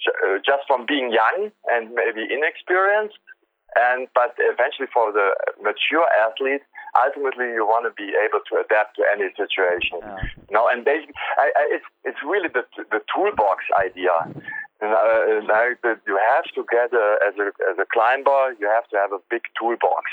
[0.09, 3.19] uh, just from being young and maybe inexperienced.
[3.77, 6.65] And but eventually, for the mature athlete,
[6.97, 10.01] ultimately you want to be able to adapt to any situation.
[10.01, 10.17] Yeah.
[10.49, 14.17] You know, and basically, I, I, it's it's really the the toolbox idea.
[14.81, 15.27] And, uh,
[16.07, 19.21] you have to get a, as a as a climber, you have to have a
[19.29, 20.09] big toolbox.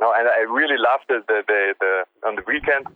[0.00, 2.86] No, and I really loved the, the, the, the on the weekend,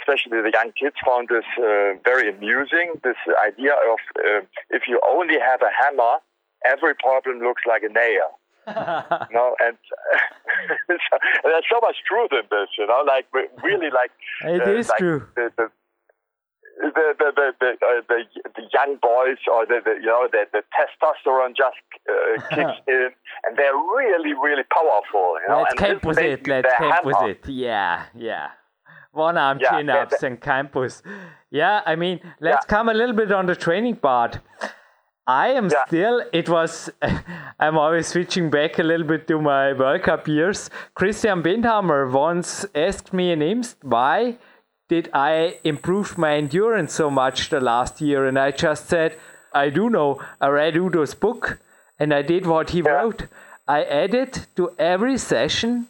[0.00, 3.00] especially the young kids found this uh, very amusing.
[3.04, 4.40] This idea of uh,
[4.70, 6.18] if you only have a hammer,
[6.64, 8.38] every problem looks like a nail.
[9.32, 9.76] no, and
[10.86, 13.26] so, there's so much truth in this, you know, like
[13.62, 14.12] really, like
[14.44, 15.26] it uh, is like true.
[15.34, 15.70] The, the,
[16.82, 18.24] the the the the, uh, the,
[18.56, 21.78] the young boys or the, the you know the, the testosterone just
[22.10, 23.10] uh, kicks in
[23.44, 27.48] and they're really really powerful you know let's camp with it let's camp with it
[27.48, 28.48] yeah yeah
[29.12, 31.02] one arm yeah, chin ups and campus
[31.50, 32.76] yeah i mean let's yeah.
[32.76, 34.40] come a little bit on the training part
[35.24, 35.84] I am yeah.
[35.86, 36.90] still, it was,
[37.60, 40.68] I'm always switching back a little bit to my World Cup years.
[40.96, 44.38] Christian Bindhammer once asked me in Imst why
[44.88, 48.26] did I improve my endurance so much the last year?
[48.26, 49.18] And I just said,
[49.54, 50.20] I do know.
[50.40, 51.58] I read Udo's book
[51.98, 52.90] and I did what he yeah.
[52.90, 53.26] wrote.
[53.66, 55.88] I added to every session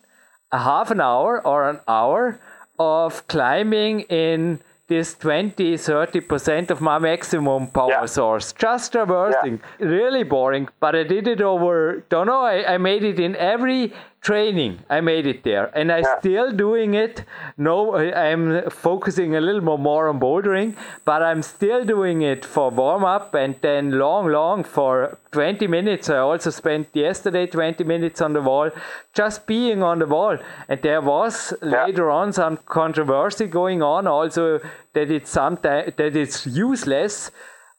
[0.53, 2.39] a half an hour or an hour
[2.79, 8.05] of climbing in this 20 30% of my maximum power yeah.
[8.05, 9.87] source just traversing yeah.
[9.87, 13.95] really boring but i did it over don't know I, I made it in every
[14.23, 14.79] training.
[14.89, 15.77] I made it there.
[15.77, 16.19] And i yeah.
[16.19, 17.25] still doing it.
[17.57, 22.71] No i'm focusing a little more, more on bouldering but i'm still doing it for
[22.71, 26.09] warm up and then long long for 20 minutes.
[26.11, 28.71] I also spent yesterday 20 minutes on the wall
[29.15, 30.39] just being on the wall.
[30.69, 31.87] And there was yeah.
[31.87, 34.61] later on some controversy going on also
[34.93, 37.31] that it's sometimes that it's useless.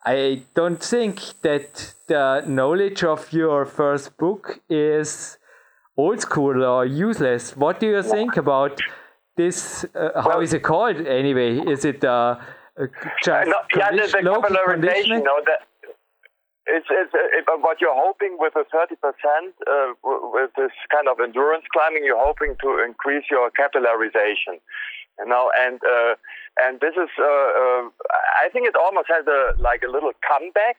[0.06, 5.38] I don't think that the knowledge of your first book is
[5.97, 7.56] old school or useless.
[7.56, 8.79] What do you think about
[9.38, 9.86] this?
[9.95, 11.60] Uh, how well, is it called anyway?
[11.60, 12.36] Is it uh,
[13.23, 15.60] just no, yeah, the, the no, that,
[16.65, 21.65] it's, it's uh, what you're hoping with a 30% uh, with this kind of endurance
[21.73, 24.60] climbing, you're hoping to increase your capillarization.
[25.19, 26.15] You know, and uh,
[26.61, 27.83] and this is, uh, uh,
[28.41, 30.77] I think it almost has a like a little comeback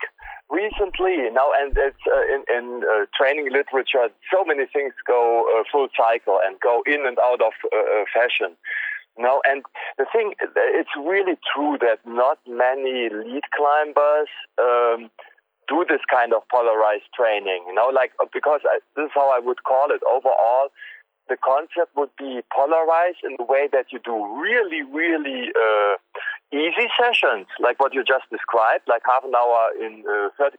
[0.50, 5.64] recently, know, and it's uh, in, in uh, training literature, so many things go uh,
[5.70, 8.56] full cycle and go in and out of uh, fashion.
[9.16, 9.62] Know, and
[9.96, 14.26] the thing, it's really true that not many lead climbers
[14.58, 15.08] um,
[15.68, 17.62] do this kind of polarized training.
[17.68, 20.02] You know, like because I, this is how I would call it.
[20.02, 20.74] Overall,
[21.28, 25.96] the concept would be polarized in the way that you do really, really uh,
[26.52, 30.52] easy sessions, like what you just described, like half an hour in uh, 30%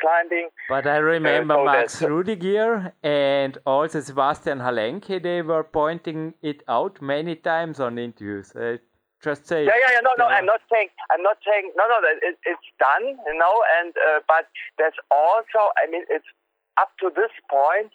[0.00, 0.48] climbing.
[0.68, 6.62] But I remember uh, so Max Rudiger and also Sebastian Halenke, they were pointing it
[6.68, 8.52] out many times on interviews.
[8.54, 8.76] Uh,
[9.22, 9.64] just say.
[9.64, 10.00] Yeah, yeah, yeah.
[10.04, 10.26] No, no.
[10.28, 10.88] I'm not saying.
[11.10, 11.72] I'm not saying.
[11.76, 11.96] No, no.
[12.20, 13.56] It, it's done, you know.
[13.80, 15.72] And uh, but there's also.
[15.80, 16.28] I mean, it's
[16.76, 17.90] up to this point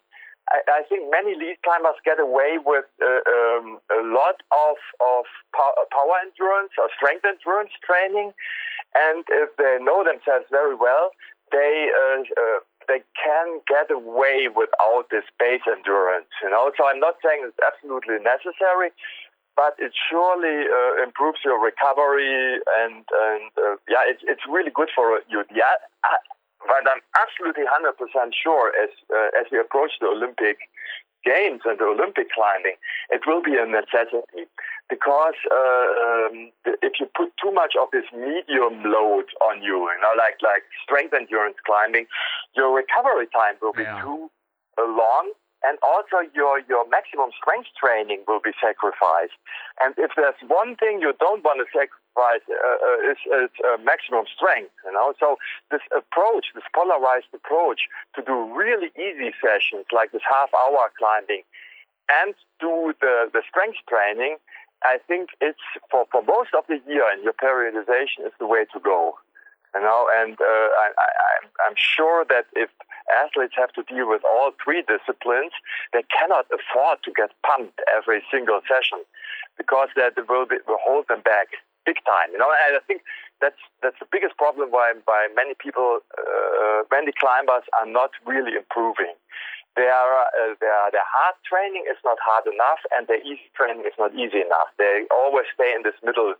[0.51, 5.25] I, I think many lead climbers get away with uh, um, a lot of, of
[5.53, 8.33] power endurance or strength endurance training.
[8.95, 11.11] And if they know themselves very well,
[11.51, 16.29] they uh, uh, they can get away without this base endurance.
[16.41, 18.89] You know, so I'm not saying it's absolutely necessary,
[19.55, 24.89] but it surely uh, improves your recovery and and uh, yeah, it's it's really good
[24.95, 25.45] for you.
[25.53, 25.77] Yeah,
[26.65, 27.95] but I'm absolutely 100%
[28.35, 30.59] sure as uh, as we approach the Olympic
[31.23, 32.75] games and the Olympic climbing,
[33.09, 34.47] it will be a necessity
[34.89, 35.87] because uh,
[36.27, 36.51] um,
[36.83, 40.63] if you put too much of this medium load on you, you know, like like
[40.83, 42.07] strength endurance climbing,
[42.55, 44.01] your recovery time will be yeah.
[44.01, 44.31] too
[44.77, 45.31] uh, long
[45.63, 49.35] and also your, your maximum strength training will be sacrificed.
[49.83, 53.77] And if there's one thing you don't want to sacrifice, uh, uh, is, is uh,
[53.83, 54.71] maximum strength.
[54.85, 55.37] You know, so
[55.71, 61.43] this approach, this polarized approach, to do really easy sessions like this half-hour climbing,
[62.09, 64.37] and do the the strength training,
[64.83, 68.65] I think it's for for most of the year and your periodization is the way
[68.73, 69.15] to go.
[69.75, 72.69] You know, and uh, I, I, I'm sure that if
[73.21, 75.51] athletes have to deal with all three disciplines,
[75.93, 79.05] they cannot afford to get pumped every single session
[79.57, 81.49] because that will, be, will hold them back
[81.89, 82.29] big time.
[82.29, 83.01] You know, and I think
[83.41, 88.53] that's that's the biggest problem why why many people, uh, many climbers are not really
[88.53, 89.17] improving.
[89.73, 93.97] Their uh, their their hard training is not hard enough, and their easy training is
[93.97, 94.69] not easy enough.
[94.77, 96.37] They always stay in this middle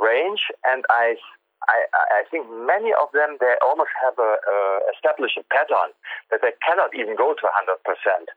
[0.00, 1.20] range, and I
[1.66, 4.56] I, I think many of them they almost have a, a
[4.94, 5.90] established pattern
[6.30, 7.82] that they cannot even go to 100%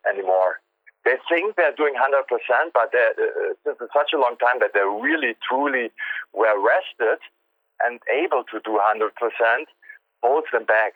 [0.09, 0.59] anymore.
[1.03, 2.29] They think they're doing 100%,
[2.73, 5.89] but they're, uh, such a long time that they really truly
[6.33, 7.17] were rested
[7.83, 9.09] and able to do 100%
[10.21, 10.93] holds them back.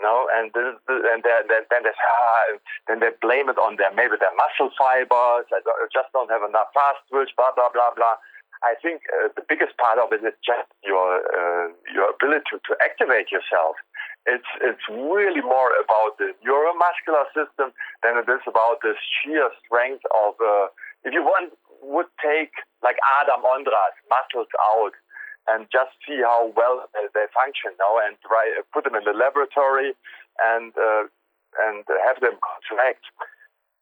[0.00, 2.56] No, and this, and then then they ah,
[2.88, 5.44] then they blame it on their maybe their muscle fibers.
[5.52, 5.60] I
[5.92, 7.28] just don't have enough fast twitch.
[7.36, 8.16] Blah blah blah blah.
[8.64, 12.72] I think uh, the biggest part of it is just your uh, your ability to
[12.80, 13.76] activate yourself.
[14.26, 17.72] It's it's really more about the neuromuscular system
[18.04, 20.36] than it is about the sheer strength of.
[20.36, 20.68] Uh,
[21.04, 22.52] if you want, would take
[22.84, 24.92] like Adam Ondras muscles out
[25.48, 29.96] and just see how well they function now, and try put them in the laboratory
[30.52, 31.08] and uh,
[31.64, 33.04] and have them contract.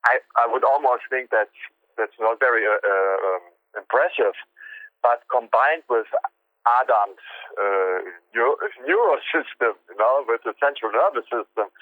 [0.07, 1.51] I I would almost think that
[1.99, 4.39] that's not very uh, uh um, impressive
[5.03, 6.07] but combined with
[6.81, 7.25] Adam's
[7.57, 7.99] uh,
[8.35, 11.73] neuro, system, you know, with the central nervous system,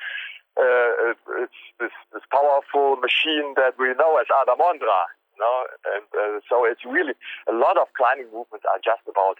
[0.56, 1.12] uh,
[1.44, 5.10] it's this, this powerful machine that we know as Adam Ondra.
[5.36, 5.56] You know?
[5.92, 7.12] And uh, so it's really
[7.44, 9.36] a lot of climbing movements are just about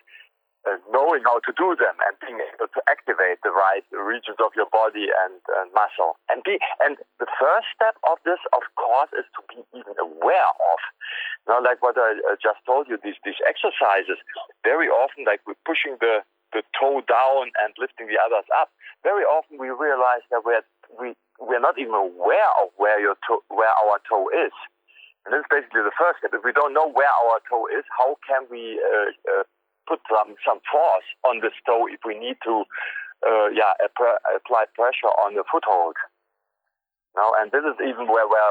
[0.67, 4.51] uh, knowing how to do them and being able to activate the right regions of
[4.59, 5.39] your body and,
[5.73, 6.19] muscle.
[6.33, 10.51] And be and the first step of this, of course, is to be even aware
[10.51, 10.79] of.
[11.47, 14.19] Now, like what I just told you, these these exercises,
[14.65, 18.73] very often, like we're pushing the the toe down and lifting the others up.
[19.05, 20.65] Very often, we realize that we're
[20.99, 24.55] we we're not even aware of where your toe, where our toe is.
[25.27, 26.31] And this is basically the first step.
[26.33, 29.45] If we don't know where our toe is, how can we uh, uh,
[29.87, 32.65] put some, some force on the toe if we need to
[33.25, 35.97] uh, yeah, apply pressure on the foothold.
[37.17, 38.51] Now, and this is even where, where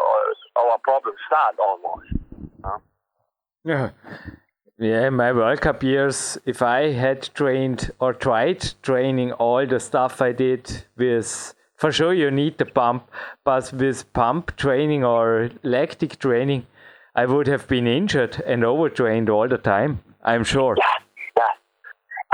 [0.57, 2.81] our problems start almost.
[3.63, 3.89] Yeah.
[4.77, 10.21] Yeah, my World Cup years, if I had trained or tried training all the stuff
[10.21, 13.09] I did with, for sure you need the pump,
[13.45, 16.65] but with pump training or lactic training,
[17.15, 20.75] I would have been injured and overtrained all the time, I'm sure.
[20.77, 21.05] Yeah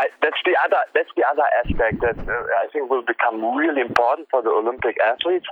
[0.02, 3.82] I, that's the other that's the other aspect that uh, I think will become really
[3.82, 5.46] important for the Olympic athletes,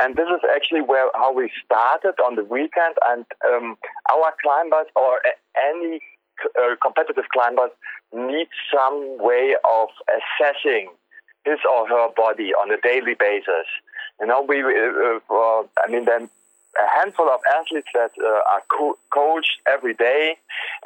[0.00, 3.76] and this is actually where how we started on the weekend, and um,
[4.12, 5.24] our climbers or
[5.72, 6.00] any
[6.60, 7.70] uh, competitive climbers
[8.12, 10.92] need some way of assessing
[11.46, 13.68] his or her body on a daily basis.
[14.20, 16.28] You know, we uh, uh, I mean then
[16.82, 20.36] a handful of athletes that uh, are co- coached every day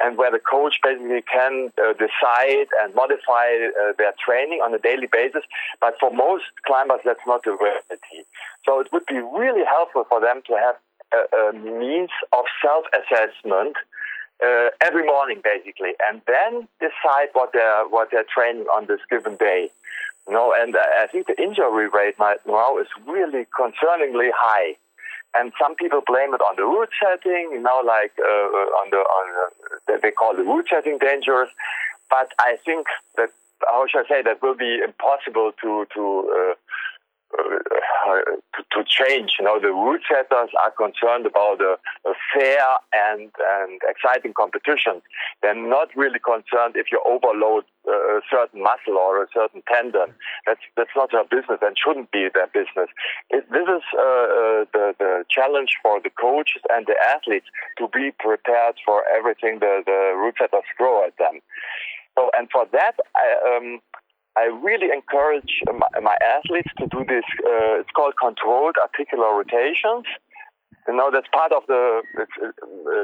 [0.01, 4.79] and where the coach basically can uh, decide and modify uh, their training on a
[4.79, 5.43] daily basis.
[5.81, 8.25] But for most climbers, that's not the reality.
[8.65, 10.75] So it would be really helpful for them to have
[11.13, 13.75] a, a means of self-assessment
[14.43, 19.35] uh, every morning, basically, and then decide what they're what they're training on this given
[19.35, 19.69] day.
[20.27, 24.75] You know, and I think the injury rate right now is really concerningly high
[25.35, 28.97] and some people blame it on the route setting, you know, like uh, on the
[28.97, 29.25] on
[29.87, 31.49] the, they call the route setting dangerous.
[32.09, 33.29] But I think that
[33.67, 36.03] how should I say that will be impossible to to
[36.33, 36.53] uh,
[37.37, 38.25] uh,
[38.55, 39.37] to, to, change.
[39.37, 41.77] You know, the route setters are concerned about a,
[42.09, 43.29] a, fair and,
[43.61, 45.01] and exciting competition.
[45.41, 50.13] They're not really concerned if you overload a certain muscle or a certain tendon.
[50.45, 52.89] That's that's not their business and shouldn't be their business.
[53.29, 57.87] It, this is uh, uh, the the challenge for the coaches and the athletes to
[57.93, 61.41] be prepared for everything the the route setters throw at them.
[62.17, 63.79] So, and for that, I, um,
[64.39, 67.27] I really encourage my, my athletes to do this.
[67.43, 70.05] Uh, it's called controlled articular rotations.
[70.87, 72.23] You know, that's part of the, uh,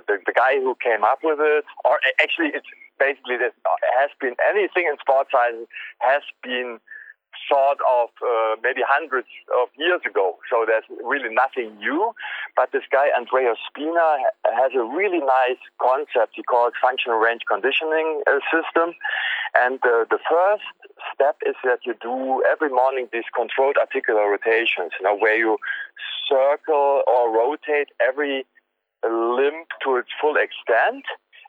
[0.07, 2.65] the the guy who came up with it, or actually, it's
[2.97, 3.53] basically that
[3.99, 5.67] has been anything in sports science
[5.99, 6.79] has been
[7.49, 9.27] thought of uh, maybe hundreds
[9.61, 10.37] of years ago.
[10.49, 12.13] So there's really nothing new.
[12.55, 18.23] But this guy, Andreo Spina, has a really nice concept he calls functional range conditioning
[18.27, 18.95] uh, system.
[19.55, 20.67] And uh, the first
[21.13, 25.57] step is that you do every morning these controlled articular rotations, you know, where you
[26.27, 28.45] circle or rotate every
[29.03, 31.05] limb to its full extent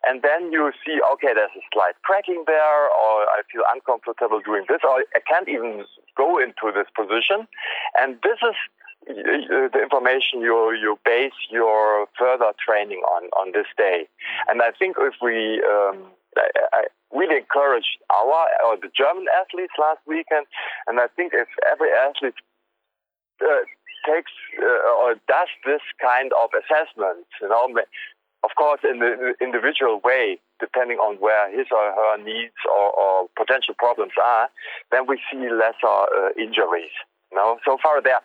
[0.06, 4.64] and then you see, okay, there's a slight cracking there, or I feel uncomfortable doing
[4.68, 5.84] this, or I can't even
[6.16, 7.46] go into this position.
[7.98, 8.56] And this is
[9.06, 14.08] the information you you base your further training on on this day.
[14.48, 19.74] And I think if we um, I, I really encouraged our or the German athletes
[19.78, 20.46] last weekend,
[20.86, 22.34] and I think if every athlete
[23.42, 23.62] uh,
[24.06, 27.68] takes uh, or does this kind of assessment, you know,
[28.44, 33.28] of course, in the individual way, depending on where his or her needs or, or
[33.36, 34.48] potential problems are,
[34.92, 36.92] then we see lesser uh, injuries.
[37.32, 37.58] Know?
[37.64, 38.20] So far, there,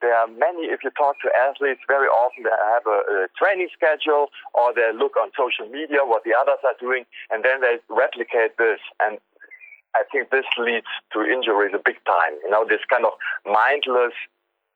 [0.00, 3.68] there are many, if you talk to athletes, very often they have a, a training
[3.72, 7.80] schedule or they look on social media what the others are doing, and then they
[7.88, 8.78] replicate this.
[9.00, 9.18] And
[9.96, 12.34] I think this leads to injuries a big time.
[12.44, 13.14] You know, this kind of
[13.46, 14.14] mindless,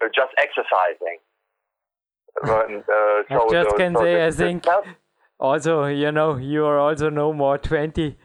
[0.01, 1.19] uh, just exercising.
[2.43, 4.65] But, uh, I just can say, I think
[5.41, 8.17] also, you know, you are also no more 20.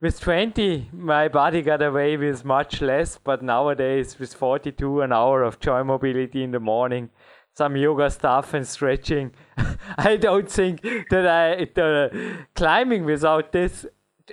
[0.00, 5.42] With 20, my body got away with much less, but nowadays, with 42, an hour
[5.42, 7.08] of joint mobility in the morning,
[7.54, 9.32] some yoga stuff and stretching,
[9.98, 13.86] I don't think that I, the climbing without this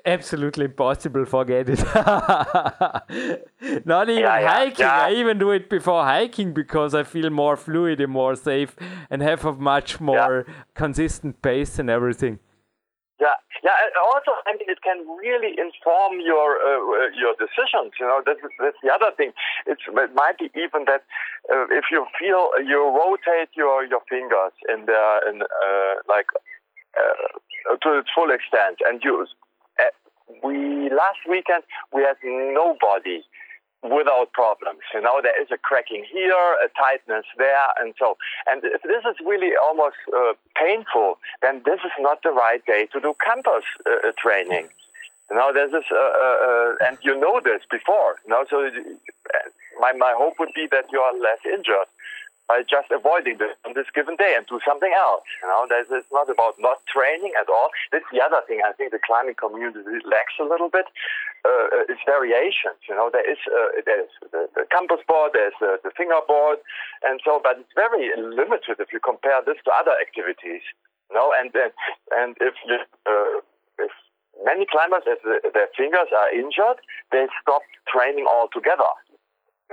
[0.06, 1.26] absolutely impossible.
[1.26, 1.80] Forget it.
[3.86, 4.76] Not even yeah, hiking.
[4.80, 5.06] Yeah.
[5.06, 8.76] I even do it before hiking because I feel more fluid and more safe
[9.10, 12.40] and have a much more consistent pace and everything.
[13.22, 13.72] Yeah, yeah.
[14.12, 17.94] Also, I mean, it can really inform your uh, your decisions.
[18.00, 19.32] You know, that's, that's the other thing.
[19.66, 21.06] It's, it might be even that
[21.48, 26.28] uh, if you feel you rotate your your fingers in the in uh, like
[27.00, 29.26] uh, to its full extent, and you
[30.44, 31.64] we last weekend
[31.94, 33.24] we had nobody
[33.84, 34.80] without problems.
[34.94, 38.18] You know, there is a cracking here, a tightness there, and so.
[38.48, 42.88] And if this is really almost uh, painful, then this is not the right day
[42.94, 44.70] to do campus uh, training.
[45.30, 48.20] You know, this, uh, uh, uh and you know this before.
[48.26, 48.70] You know, so uh,
[49.80, 51.88] my my hope would be that you are less injured
[52.54, 55.26] by just avoiding this on this given day and do something else.
[55.42, 57.74] You know, it's not about not training at all.
[57.90, 60.86] That's the other thing I think the climbing community lacks a little bit.
[61.42, 62.78] Uh, it's variations.
[62.86, 66.62] You know, there is uh, there's the, the campus board, there's uh, the fingerboard,
[67.02, 70.62] and so, but it's very limited if you compare this to other activities.
[71.10, 71.74] You know, and and,
[72.14, 72.78] and if you,
[73.10, 73.42] uh,
[73.82, 73.92] if
[74.46, 76.78] many climbers, if their fingers are injured,
[77.10, 78.94] they stop training altogether.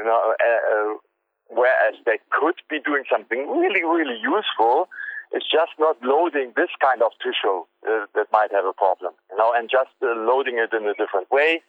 [0.01, 0.95] You know, uh, uh,
[1.51, 4.89] whereas they could be doing something really, really useful.
[5.33, 9.37] It's just not loading this kind of tissue uh, that might have a problem, you
[9.37, 11.63] know, and just uh, loading it in a different way,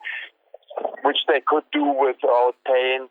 [1.03, 3.07] which they could do without pain.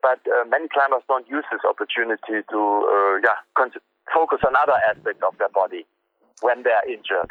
[0.00, 3.70] But uh, many climbers don't use this opportunity to, uh, yeah, con-
[4.12, 5.86] focus on other aspects of their body
[6.40, 7.28] when they're injured.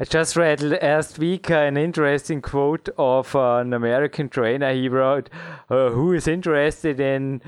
[0.00, 4.72] I just read last week an interesting quote of uh, an American trainer.
[4.72, 5.28] He wrote,
[5.68, 7.42] uh, "Who is interested in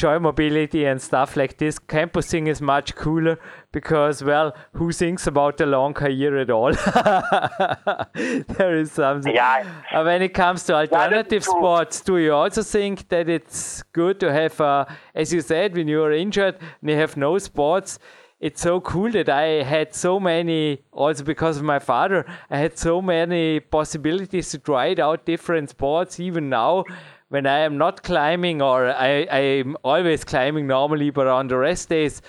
[0.00, 1.78] joint mobility and stuff like this.
[1.78, 3.38] Campusing is much cooler
[3.70, 6.72] because, well, who thinks about the long career at all?
[8.14, 9.34] there is something.
[9.34, 9.66] Yeah.
[9.92, 14.32] Uh, when it comes to alternative sports, do you also think that it's good to
[14.32, 17.98] have, uh, as you said, when you are injured and you have no sports?
[18.40, 22.78] It's so cool that I had so many, also because of my father, I had
[22.78, 26.84] so many possibilities to try it out different sports, even now
[27.30, 31.88] when I am not climbing, or I, I'm always climbing normally, but on the rest
[31.88, 32.20] days,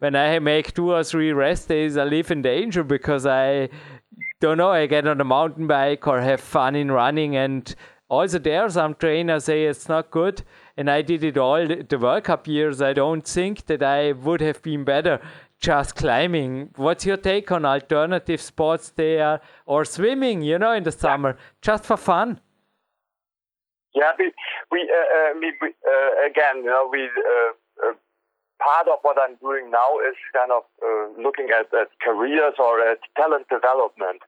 [0.00, 3.68] when I make two or three rest days, I live in danger because I
[4.40, 7.36] don't know, I get on a mountain bike or have fun in running.
[7.36, 7.72] And
[8.08, 10.42] also, there, some trainers say it's not good.
[10.76, 12.82] And I did it all the World Cup years.
[12.82, 15.20] I don't think that I would have been better
[15.60, 16.70] just climbing.
[16.74, 21.84] What's your take on alternative sports there or swimming, you know, in the summer, just
[21.84, 22.40] for fun?
[23.94, 24.32] Yeah, we,
[24.70, 27.92] we, uh, uh we, we uh, again, you know, we, uh,
[28.60, 30.64] part of what I'm doing now is kind of
[31.16, 34.22] looking at, at careers or at talent development.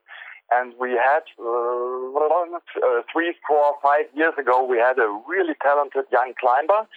[0.51, 6.33] And we had uh, three, four, five years ago, we had a really talented young
[6.39, 6.87] climber.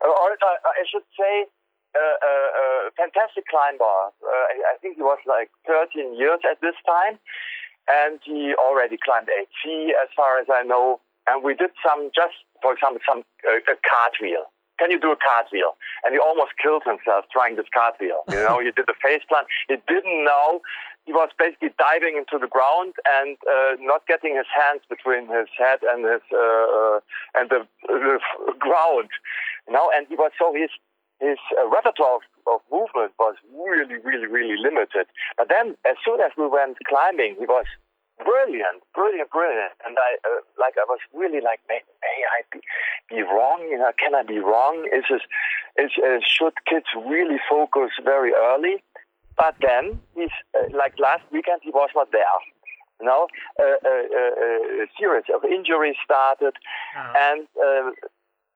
[0.00, 1.48] Or I should say,
[1.96, 3.84] a fantastic climber.
[3.84, 7.18] Uh, I think he was like 13 years at this time,
[7.88, 9.48] and he already climbed 8
[10.02, 11.00] as far as I know.
[11.26, 14.50] And we did some, just for example, some uh, a cartwheel.
[14.78, 15.76] Can you do a cartwheel?
[16.04, 18.28] And he almost killed himself trying this cartwheel.
[18.28, 19.46] You know, he did the face plant.
[19.68, 20.60] He didn't know.
[21.06, 25.48] He was basically diving into the ground and uh, not getting his hands between his
[25.56, 26.98] head and his uh, uh
[27.38, 28.18] and the, the
[28.58, 29.08] ground.
[29.66, 30.70] You know, and he was so his
[31.20, 35.06] his uh, repertoire of, of, movement was really, really, really limited.
[35.38, 37.64] But then, as soon as we went climbing, he was
[38.26, 39.78] brilliant, brilliant, brilliant.
[39.86, 42.58] And I, uh, like, I was really like, may, may I be,
[43.08, 43.62] be, wrong?
[43.70, 44.82] You know, can I be wrong?
[44.90, 45.22] Is this,
[45.78, 48.82] is, uh, should kids really focus very early?
[49.38, 52.38] But then, he's uh, like last weekend, he was not there.
[53.00, 53.28] You know,
[53.60, 56.56] uh, uh, a series of injuries started,
[56.96, 57.12] uh-huh.
[57.28, 57.46] and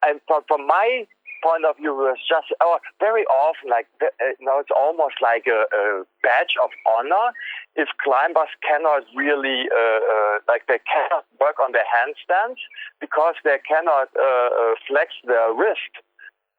[0.02, 1.04] and from, from my
[1.42, 4.06] point of view was just oh, very often like uh,
[4.38, 7.32] you know it's almost like a, a badge of honor
[7.76, 12.60] if climbers cannot really uh, uh, like they cannot work on their handstands
[13.00, 15.92] because they cannot uh, uh flex their wrist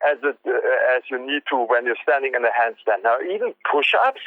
[0.01, 3.03] as it, uh, as you need to when you're standing in a handstand.
[3.03, 4.21] Now even push-ups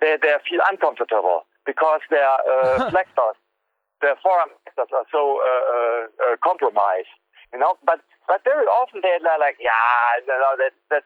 [0.00, 2.32] they they feel uncomfortable because their
[2.90, 3.38] flexors
[4.00, 5.40] their forearm flexors are so
[6.42, 7.12] compromised.
[7.52, 11.04] You know, but but very often they're like, yeah, you know, that that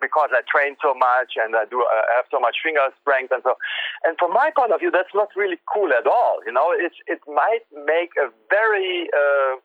[0.00, 3.42] because I train so much and I do I have so much finger strength and
[3.42, 3.56] so.
[4.04, 6.40] And from my point of view, that's not really cool at all.
[6.46, 9.58] You know, it's it might make a very uh,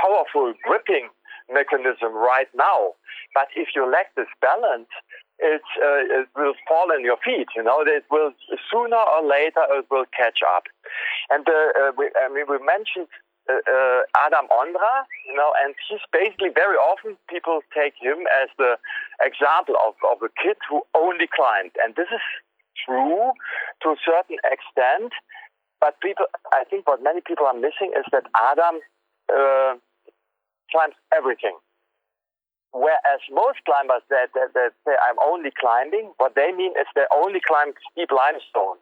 [0.00, 1.08] powerful gripping
[1.52, 2.94] mechanism right now,
[3.34, 4.88] but if you lack this balance,
[5.40, 7.48] it, uh, it will fall in your feet.
[7.56, 8.32] You know, it will
[8.70, 10.64] sooner or later it will catch up.
[11.30, 13.08] And uh, uh, we, I mean, we mentioned
[13.50, 14.94] uh, uh, Adam Ondra,
[15.26, 18.78] you know, and he's basically very often people take him as the
[19.18, 21.72] example of, of a kid who only climbed.
[21.82, 22.22] And this is
[22.86, 23.34] true
[23.82, 25.12] to a certain extent.
[25.80, 28.78] But people, I think what many people are missing is that Adam
[29.32, 29.74] uh,
[30.70, 31.56] climbs everything.
[32.72, 37.08] Whereas most climbers that, that, that say, I'm only climbing, what they mean is they
[37.10, 38.78] only climb steep limestone.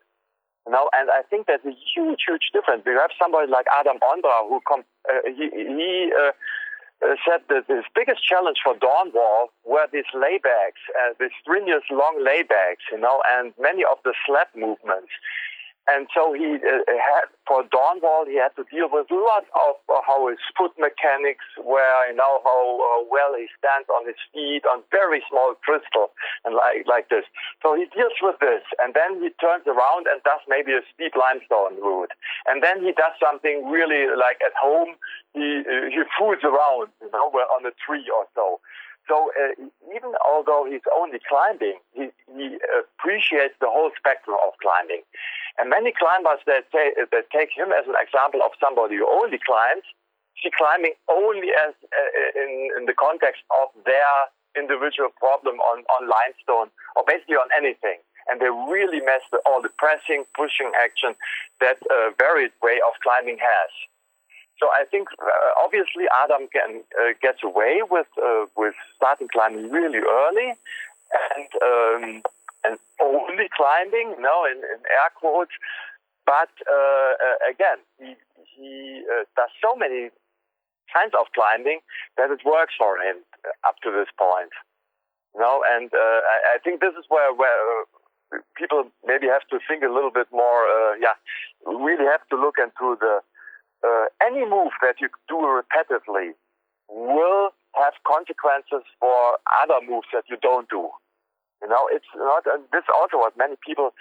[0.66, 2.82] You know, and I think there's a huge, huge difference.
[2.84, 6.32] We have somebody like Adam Ondra who come, uh, he, he uh,
[7.00, 12.20] uh, said that his biggest challenge for Dawnwall were these laybacks, uh, these strenuous long
[12.20, 15.12] laybacks, you know, and many of the sled movements.
[15.88, 19.80] And so he uh, had, for Dawnwall, he had to deal with a lot of
[19.88, 24.20] uh, how his foot mechanics were, you know, how uh, well he stands on his
[24.36, 26.12] feet on very small crystal
[26.44, 27.24] and like, like this.
[27.64, 31.16] So he deals with this and then he turns around and does maybe a steep
[31.16, 32.12] limestone route.
[32.44, 34.92] And then he does something really like at home,
[35.32, 38.60] he, uh, he fools around, you know, on a tree or so.
[39.08, 39.56] So uh,
[39.96, 45.02] even although he's only climbing, he, he appreciates the whole spectrum of climbing.
[45.58, 49.40] And many climbers that, say, that take him as an example of somebody who only
[49.40, 49.82] climbs,
[50.38, 56.08] see climbing only as uh, in, in the context of their individual problem on, on
[56.08, 57.98] limestone or basically on anything.
[58.28, 61.16] And they really with all the pressing, pushing action
[61.60, 63.70] that a varied way of climbing has.
[64.58, 69.70] So I think uh, obviously Adam can, uh, gets away with uh, with starting climbing
[69.70, 70.54] really early,
[71.14, 72.22] and um,
[72.64, 75.54] and only climbing, know, in, in air quotes.
[76.26, 80.10] But uh, uh, again, he, he uh, does so many
[80.92, 81.80] kinds of climbing
[82.16, 83.22] that it works for him
[83.66, 84.50] up to this point.
[85.38, 87.84] Know, and I, I, think this is where where
[88.56, 90.66] people maybe have to think a little bit more.
[90.98, 91.14] Yeah,
[91.64, 93.20] really have to look into the
[94.28, 96.36] any move that you do repetitively
[96.88, 100.88] will have consequences for other moves that you don't do.
[101.62, 103.92] You know, it's not, and this also what many people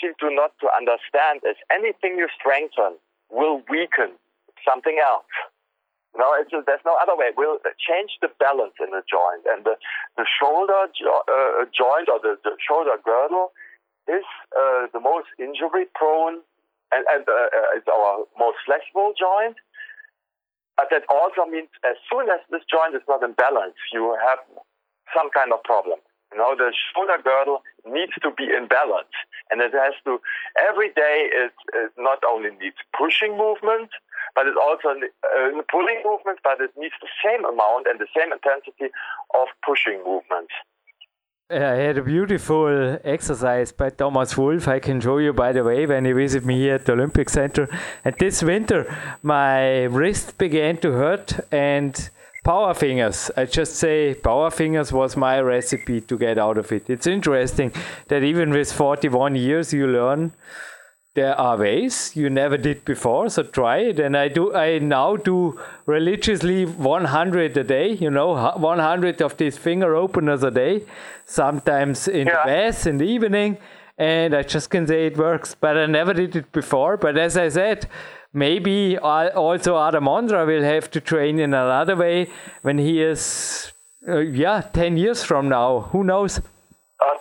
[0.00, 2.98] seem to not to understand is anything you strengthen
[3.30, 4.18] will weaken
[4.66, 5.30] something else.
[6.14, 7.34] You know, it's, there's no other way.
[7.36, 9.74] We'll change the balance in the joint, and the,
[10.16, 13.50] the shoulder jo- uh, joint or the, the, shoulder girdle
[14.06, 14.22] is
[14.54, 16.38] uh, the most injury prone,
[16.94, 19.56] and, and uh, uh it's our most flexible joint.
[20.76, 24.42] But that also means as soon as this joint is not in balance, you have
[25.14, 25.98] some kind of problem.
[26.34, 29.14] You know, the shoulder girdle needs to be in balance.
[29.50, 30.18] And it has to,
[30.58, 33.90] every day it, it not only needs pushing movement,
[34.34, 38.34] but it also uh, pulling movement, but it needs the same amount and the same
[38.34, 38.90] intensity
[39.38, 40.50] of pushing movement.
[41.50, 44.66] Uh, I had a beautiful exercise by Thomas Wolf.
[44.66, 47.28] I can show you, by the way, when you visit me here at the Olympic
[47.28, 47.68] Center.
[48.02, 52.08] And this winter, my wrist began to hurt, and
[52.44, 53.30] Power fingers.
[53.38, 56.90] I just say power fingers was my recipe to get out of it.
[56.90, 57.72] It's interesting
[58.08, 60.34] that even with 41 years, you learn
[61.14, 63.28] there are ways you never did before.
[63.28, 64.00] So try it.
[64.00, 64.54] And I do.
[64.54, 67.92] I now do religiously 100 a day.
[67.92, 70.82] You know, 100 of these finger openers a day.
[71.26, 72.42] Sometimes in yeah.
[72.42, 73.58] the bath in the evening.
[73.96, 75.54] And I just can say it works.
[75.54, 76.96] But I never did it before.
[76.96, 77.88] But as I said
[78.34, 82.28] maybe also Adam Ondra will have to train in another way
[82.62, 83.72] when he is,
[84.08, 85.80] uh, yeah, 10 years from now.
[85.92, 86.40] Who knows?
[87.00, 87.14] Uh,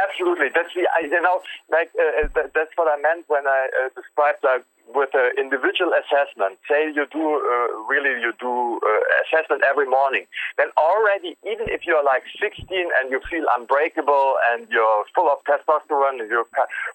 [0.00, 0.48] absolutely.
[0.54, 4.44] That's the, you know, like, uh, uh that's what I meant when I uh, described
[4.44, 4.64] like
[4.94, 6.58] with an individual assessment.
[6.68, 8.80] Say you do, uh, really, you do
[9.24, 10.26] assessment every morning.
[10.58, 15.38] Then already, even if you're like 16 and you feel unbreakable and you're full of
[15.44, 16.44] testosterone, you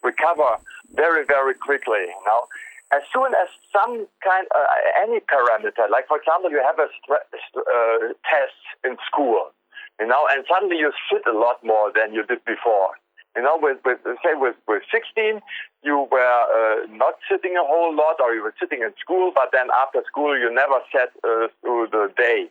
[0.03, 0.57] recover
[0.93, 2.47] very, very quickly, you know
[2.91, 4.63] as soon as some kind, uh,
[5.03, 9.51] any parameter, like for example, you have a uh, test in school,
[9.99, 12.91] you know, and suddenly you sit a lot more than you did before.
[13.35, 15.41] You know, with, with say with, with 16,
[15.83, 19.53] you were uh, not sitting a whole lot, or you were sitting in school, but
[19.53, 22.49] then after school you never sat uh, through the day.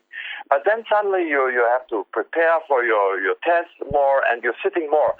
[0.49, 4.59] But then suddenly you you have to prepare for your your test more, and you're
[4.63, 5.15] sitting more.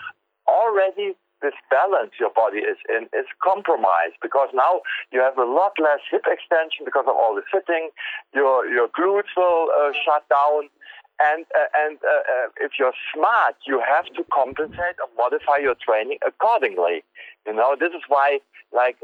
[0.47, 4.81] Already this balance your body is in is compromised because now
[5.13, 7.91] you have a lot less hip extension because of all the sitting.
[8.35, 10.71] Your your glutes will uh, shut down,
[11.21, 15.75] and uh, and uh, uh if you're smart, you have to compensate or modify your
[15.75, 17.03] training accordingly.
[17.47, 18.41] You know this is why,
[18.73, 18.97] like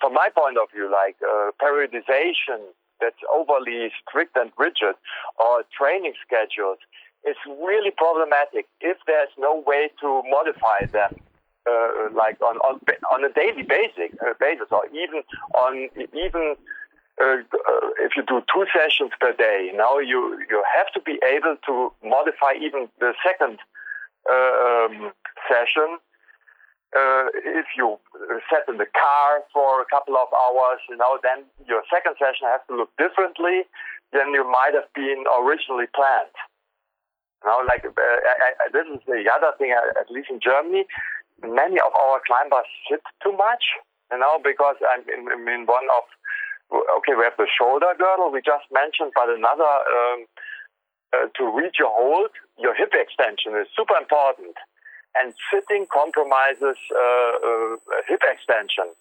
[0.00, 1.16] from my point of view, like
[1.60, 2.60] periodization
[3.00, 4.96] that's overly strict and rigid,
[5.38, 6.78] or training schedules
[7.26, 11.20] is really problematic if there's no way to modify them
[11.66, 12.80] uh, like on, on
[13.12, 15.22] on a daily basic uh, basis, or even
[15.54, 16.54] on even
[17.20, 19.72] uh, uh, if you do two sessions per day.
[19.74, 23.58] Now you you have to be able to modify even the second
[24.28, 25.12] uh, um,
[25.48, 25.98] session.
[26.94, 27.98] Uh, if you
[28.48, 32.46] set in the car for a couple of hours, you know, then your second session
[32.46, 33.66] has to look differently
[34.12, 36.32] than you might have been originally planned.
[37.44, 40.86] Now, like uh, I, I, this is the other thing, at least in Germany,
[41.42, 43.62] many of our climbers sit too much,
[44.10, 46.04] you know, because I'm in, in one of,
[46.72, 50.26] okay, we have the shoulder girdle we just mentioned, but another, um,
[51.12, 54.56] uh, to reach your hold, your hip extension is super important.
[55.16, 58.92] And sitting compromises uh, uh, hip extension.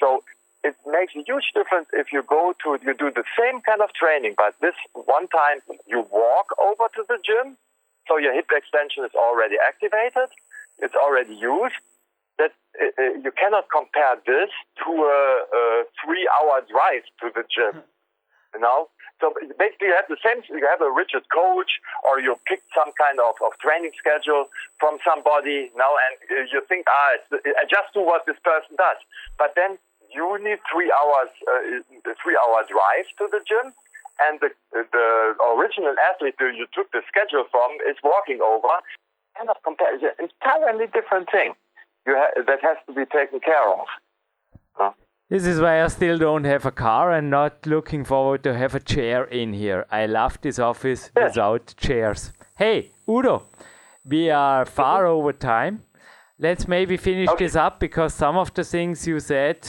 [0.00, 0.24] So
[0.64, 3.92] it makes a huge difference if you go to, you do the same kind of
[3.92, 7.56] training, but this one time you walk over to the gym,
[8.08, 10.32] so your hip extension is already activated
[10.78, 11.74] it's already used.
[12.38, 14.50] That uh, uh, you cannot compare this
[14.84, 15.62] to a, a
[16.04, 17.82] three-hour drive to the gym.
[18.54, 18.88] You know,
[19.20, 20.44] so basically you have the same.
[20.48, 24.48] You have a rigid coach, or you pick some kind of, of training schedule
[24.80, 29.00] from somebody now, and uh, you think, ah, I just do what this person does.
[29.36, 29.80] But then
[30.12, 31.80] you need three hours, uh,
[32.20, 33.72] three-hour drive to the gym,
[34.24, 35.08] and the the
[35.56, 38.84] original athlete you took the schedule from is walking over,
[39.36, 39.96] cannot compare.
[39.96, 41.56] It's an entirely different thing
[42.14, 43.86] ha- that has to be taken care of.
[45.28, 48.76] This is why I still don't have a car and not looking forward to have
[48.76, 49.84] a chair in here.
[49.90, 51.30] I love this office yes.
[51.30, 52.32] without chairs.
[52.56, 53.42] Hey, Udo,
[54.04, 55.18] we are far mm-hmm.
[55.18, 55.82] over time.
[56.38, 57.44] Let's maybe finish okay.
[57.44, 59.66] this up because some of the things you said,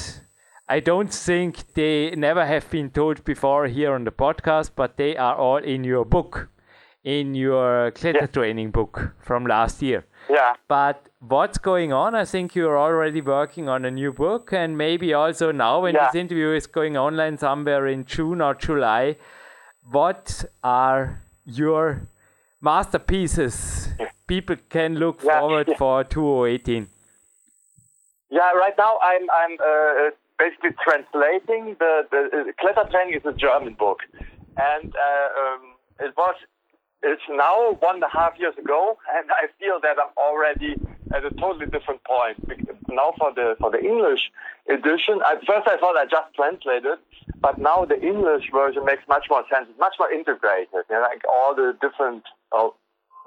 [0.69, 5.17] I don't think they never have been told before here on the podcast, but they
[5.17, 6.49] are all in your book
[7.07, 8.25] in your yeah.
[8.27, 10.05] training book from last year.
[10.29, 10.55] Yeah.
[10.67, 12.15] But what's going on?
[12.15, 16.07] I think you're already working on a new book, and maybe also now when yeah.
[16.07, 19.17] this interview is going online somewhere in June or July,
[19.89, 22.07] what are your
[22.61, 23.89] masterpieces
[24.27, 25.39] people can look yeah.
[25.39, 26.87] forward for 2018?
[28.29, 33.33] Yeah, right now I'm I'm uh, basically translating the the uh, Kletter training is a
[33.33, 33.99] German book,
[34.57, 35.61] and uh, um,
[35.99, 36.35] it was
[37.03, 40.75] it's now one and a half years ago, and I feel that I'm already
[41.15, 42.37] at a totally different point.
[42.89, 44.31] Now for the for the English
[44.69, 46.99] edition, at first I thought I just translated,
[47.39, 49.67] but now the English version makes much more sense.
[49.69, 52.75] It's much more integrated, you know, like all the different, oh,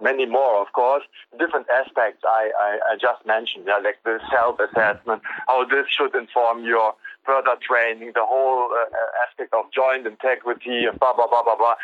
[0.02, 1.04] many more, of course,
[1.38, 6.64] different aspects I, I, I just mentioned, yeah, like the self-assessment, how this should inform
[6.64, 6.94] your
[7.24, 11.74] further training, the whole uh, aspect of joint integrity, and blah blah blah blah blah.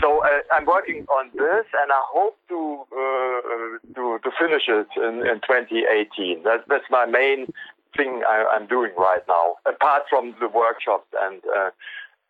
[0.00, 4.88] So uh, I'm working on this, and I hope to uh, to to finish it
[4.96, 6.42] in, in 2018.
[6.44, 7.52] That's that's my main
[7.96, 11.70] thing I, am doing right now, apart from the workshops and uh,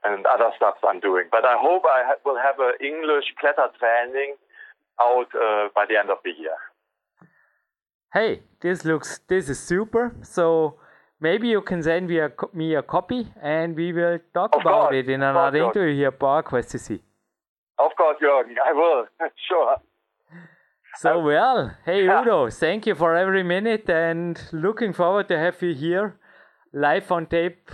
[0.04, 1.26] and other stuff I'm doing.
[1.30, 4.34] But I hope I ha- will have an English Kletter training
[5.00, 6.56] out uh, by the end of the year.
[8.12, 10.14] Hey, this looks this is super.
[10.22, 10.76] So
[11.20, 14.90] maybe you can send me a, me a copy and we will talk Of about
[14.90, 15.76] course, it in another course.
[15.76, 17.00] interview here, PowerQuest CC.
[17.78, 19.06] Of course, Jürgen, I will.
[19.48, 19.76] sure.
[20.96, 22.20] So well, hey Yeah.
[22.20, 26.16] Udo, thank you for every minute and looking forward to have you here
[26.74, 27.70] live on tape,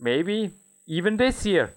[0.00, 0.50] maybe
[0.86, 1.74] even this year.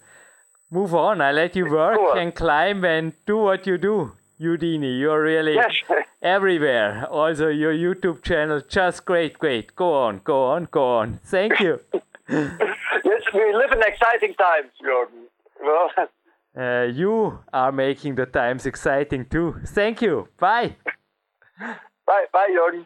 [0.72, 4.14] Move on, I let you work and climb and do what you do.
[4.40, 5.74] Udini, you're really Yes.
[6.22, 7.06] everywhere.
[7.10, 9.76] Also your YouTube channel, just great, great.
[9.76, 11.20] Go on, go on, go on.
[11.26, 11.80] Thank you.
[12.30, 15.28] yes, we live in exciting times, Jürgen.
[15.62, 15.90] Well,
[16.58, 19.56] Uh, you are making the times exciting too.
[19.68, 20.28] Thank you.
[20.40, 20.76] Bye.
[22.08, 22.86] bye, bye, Jürgen.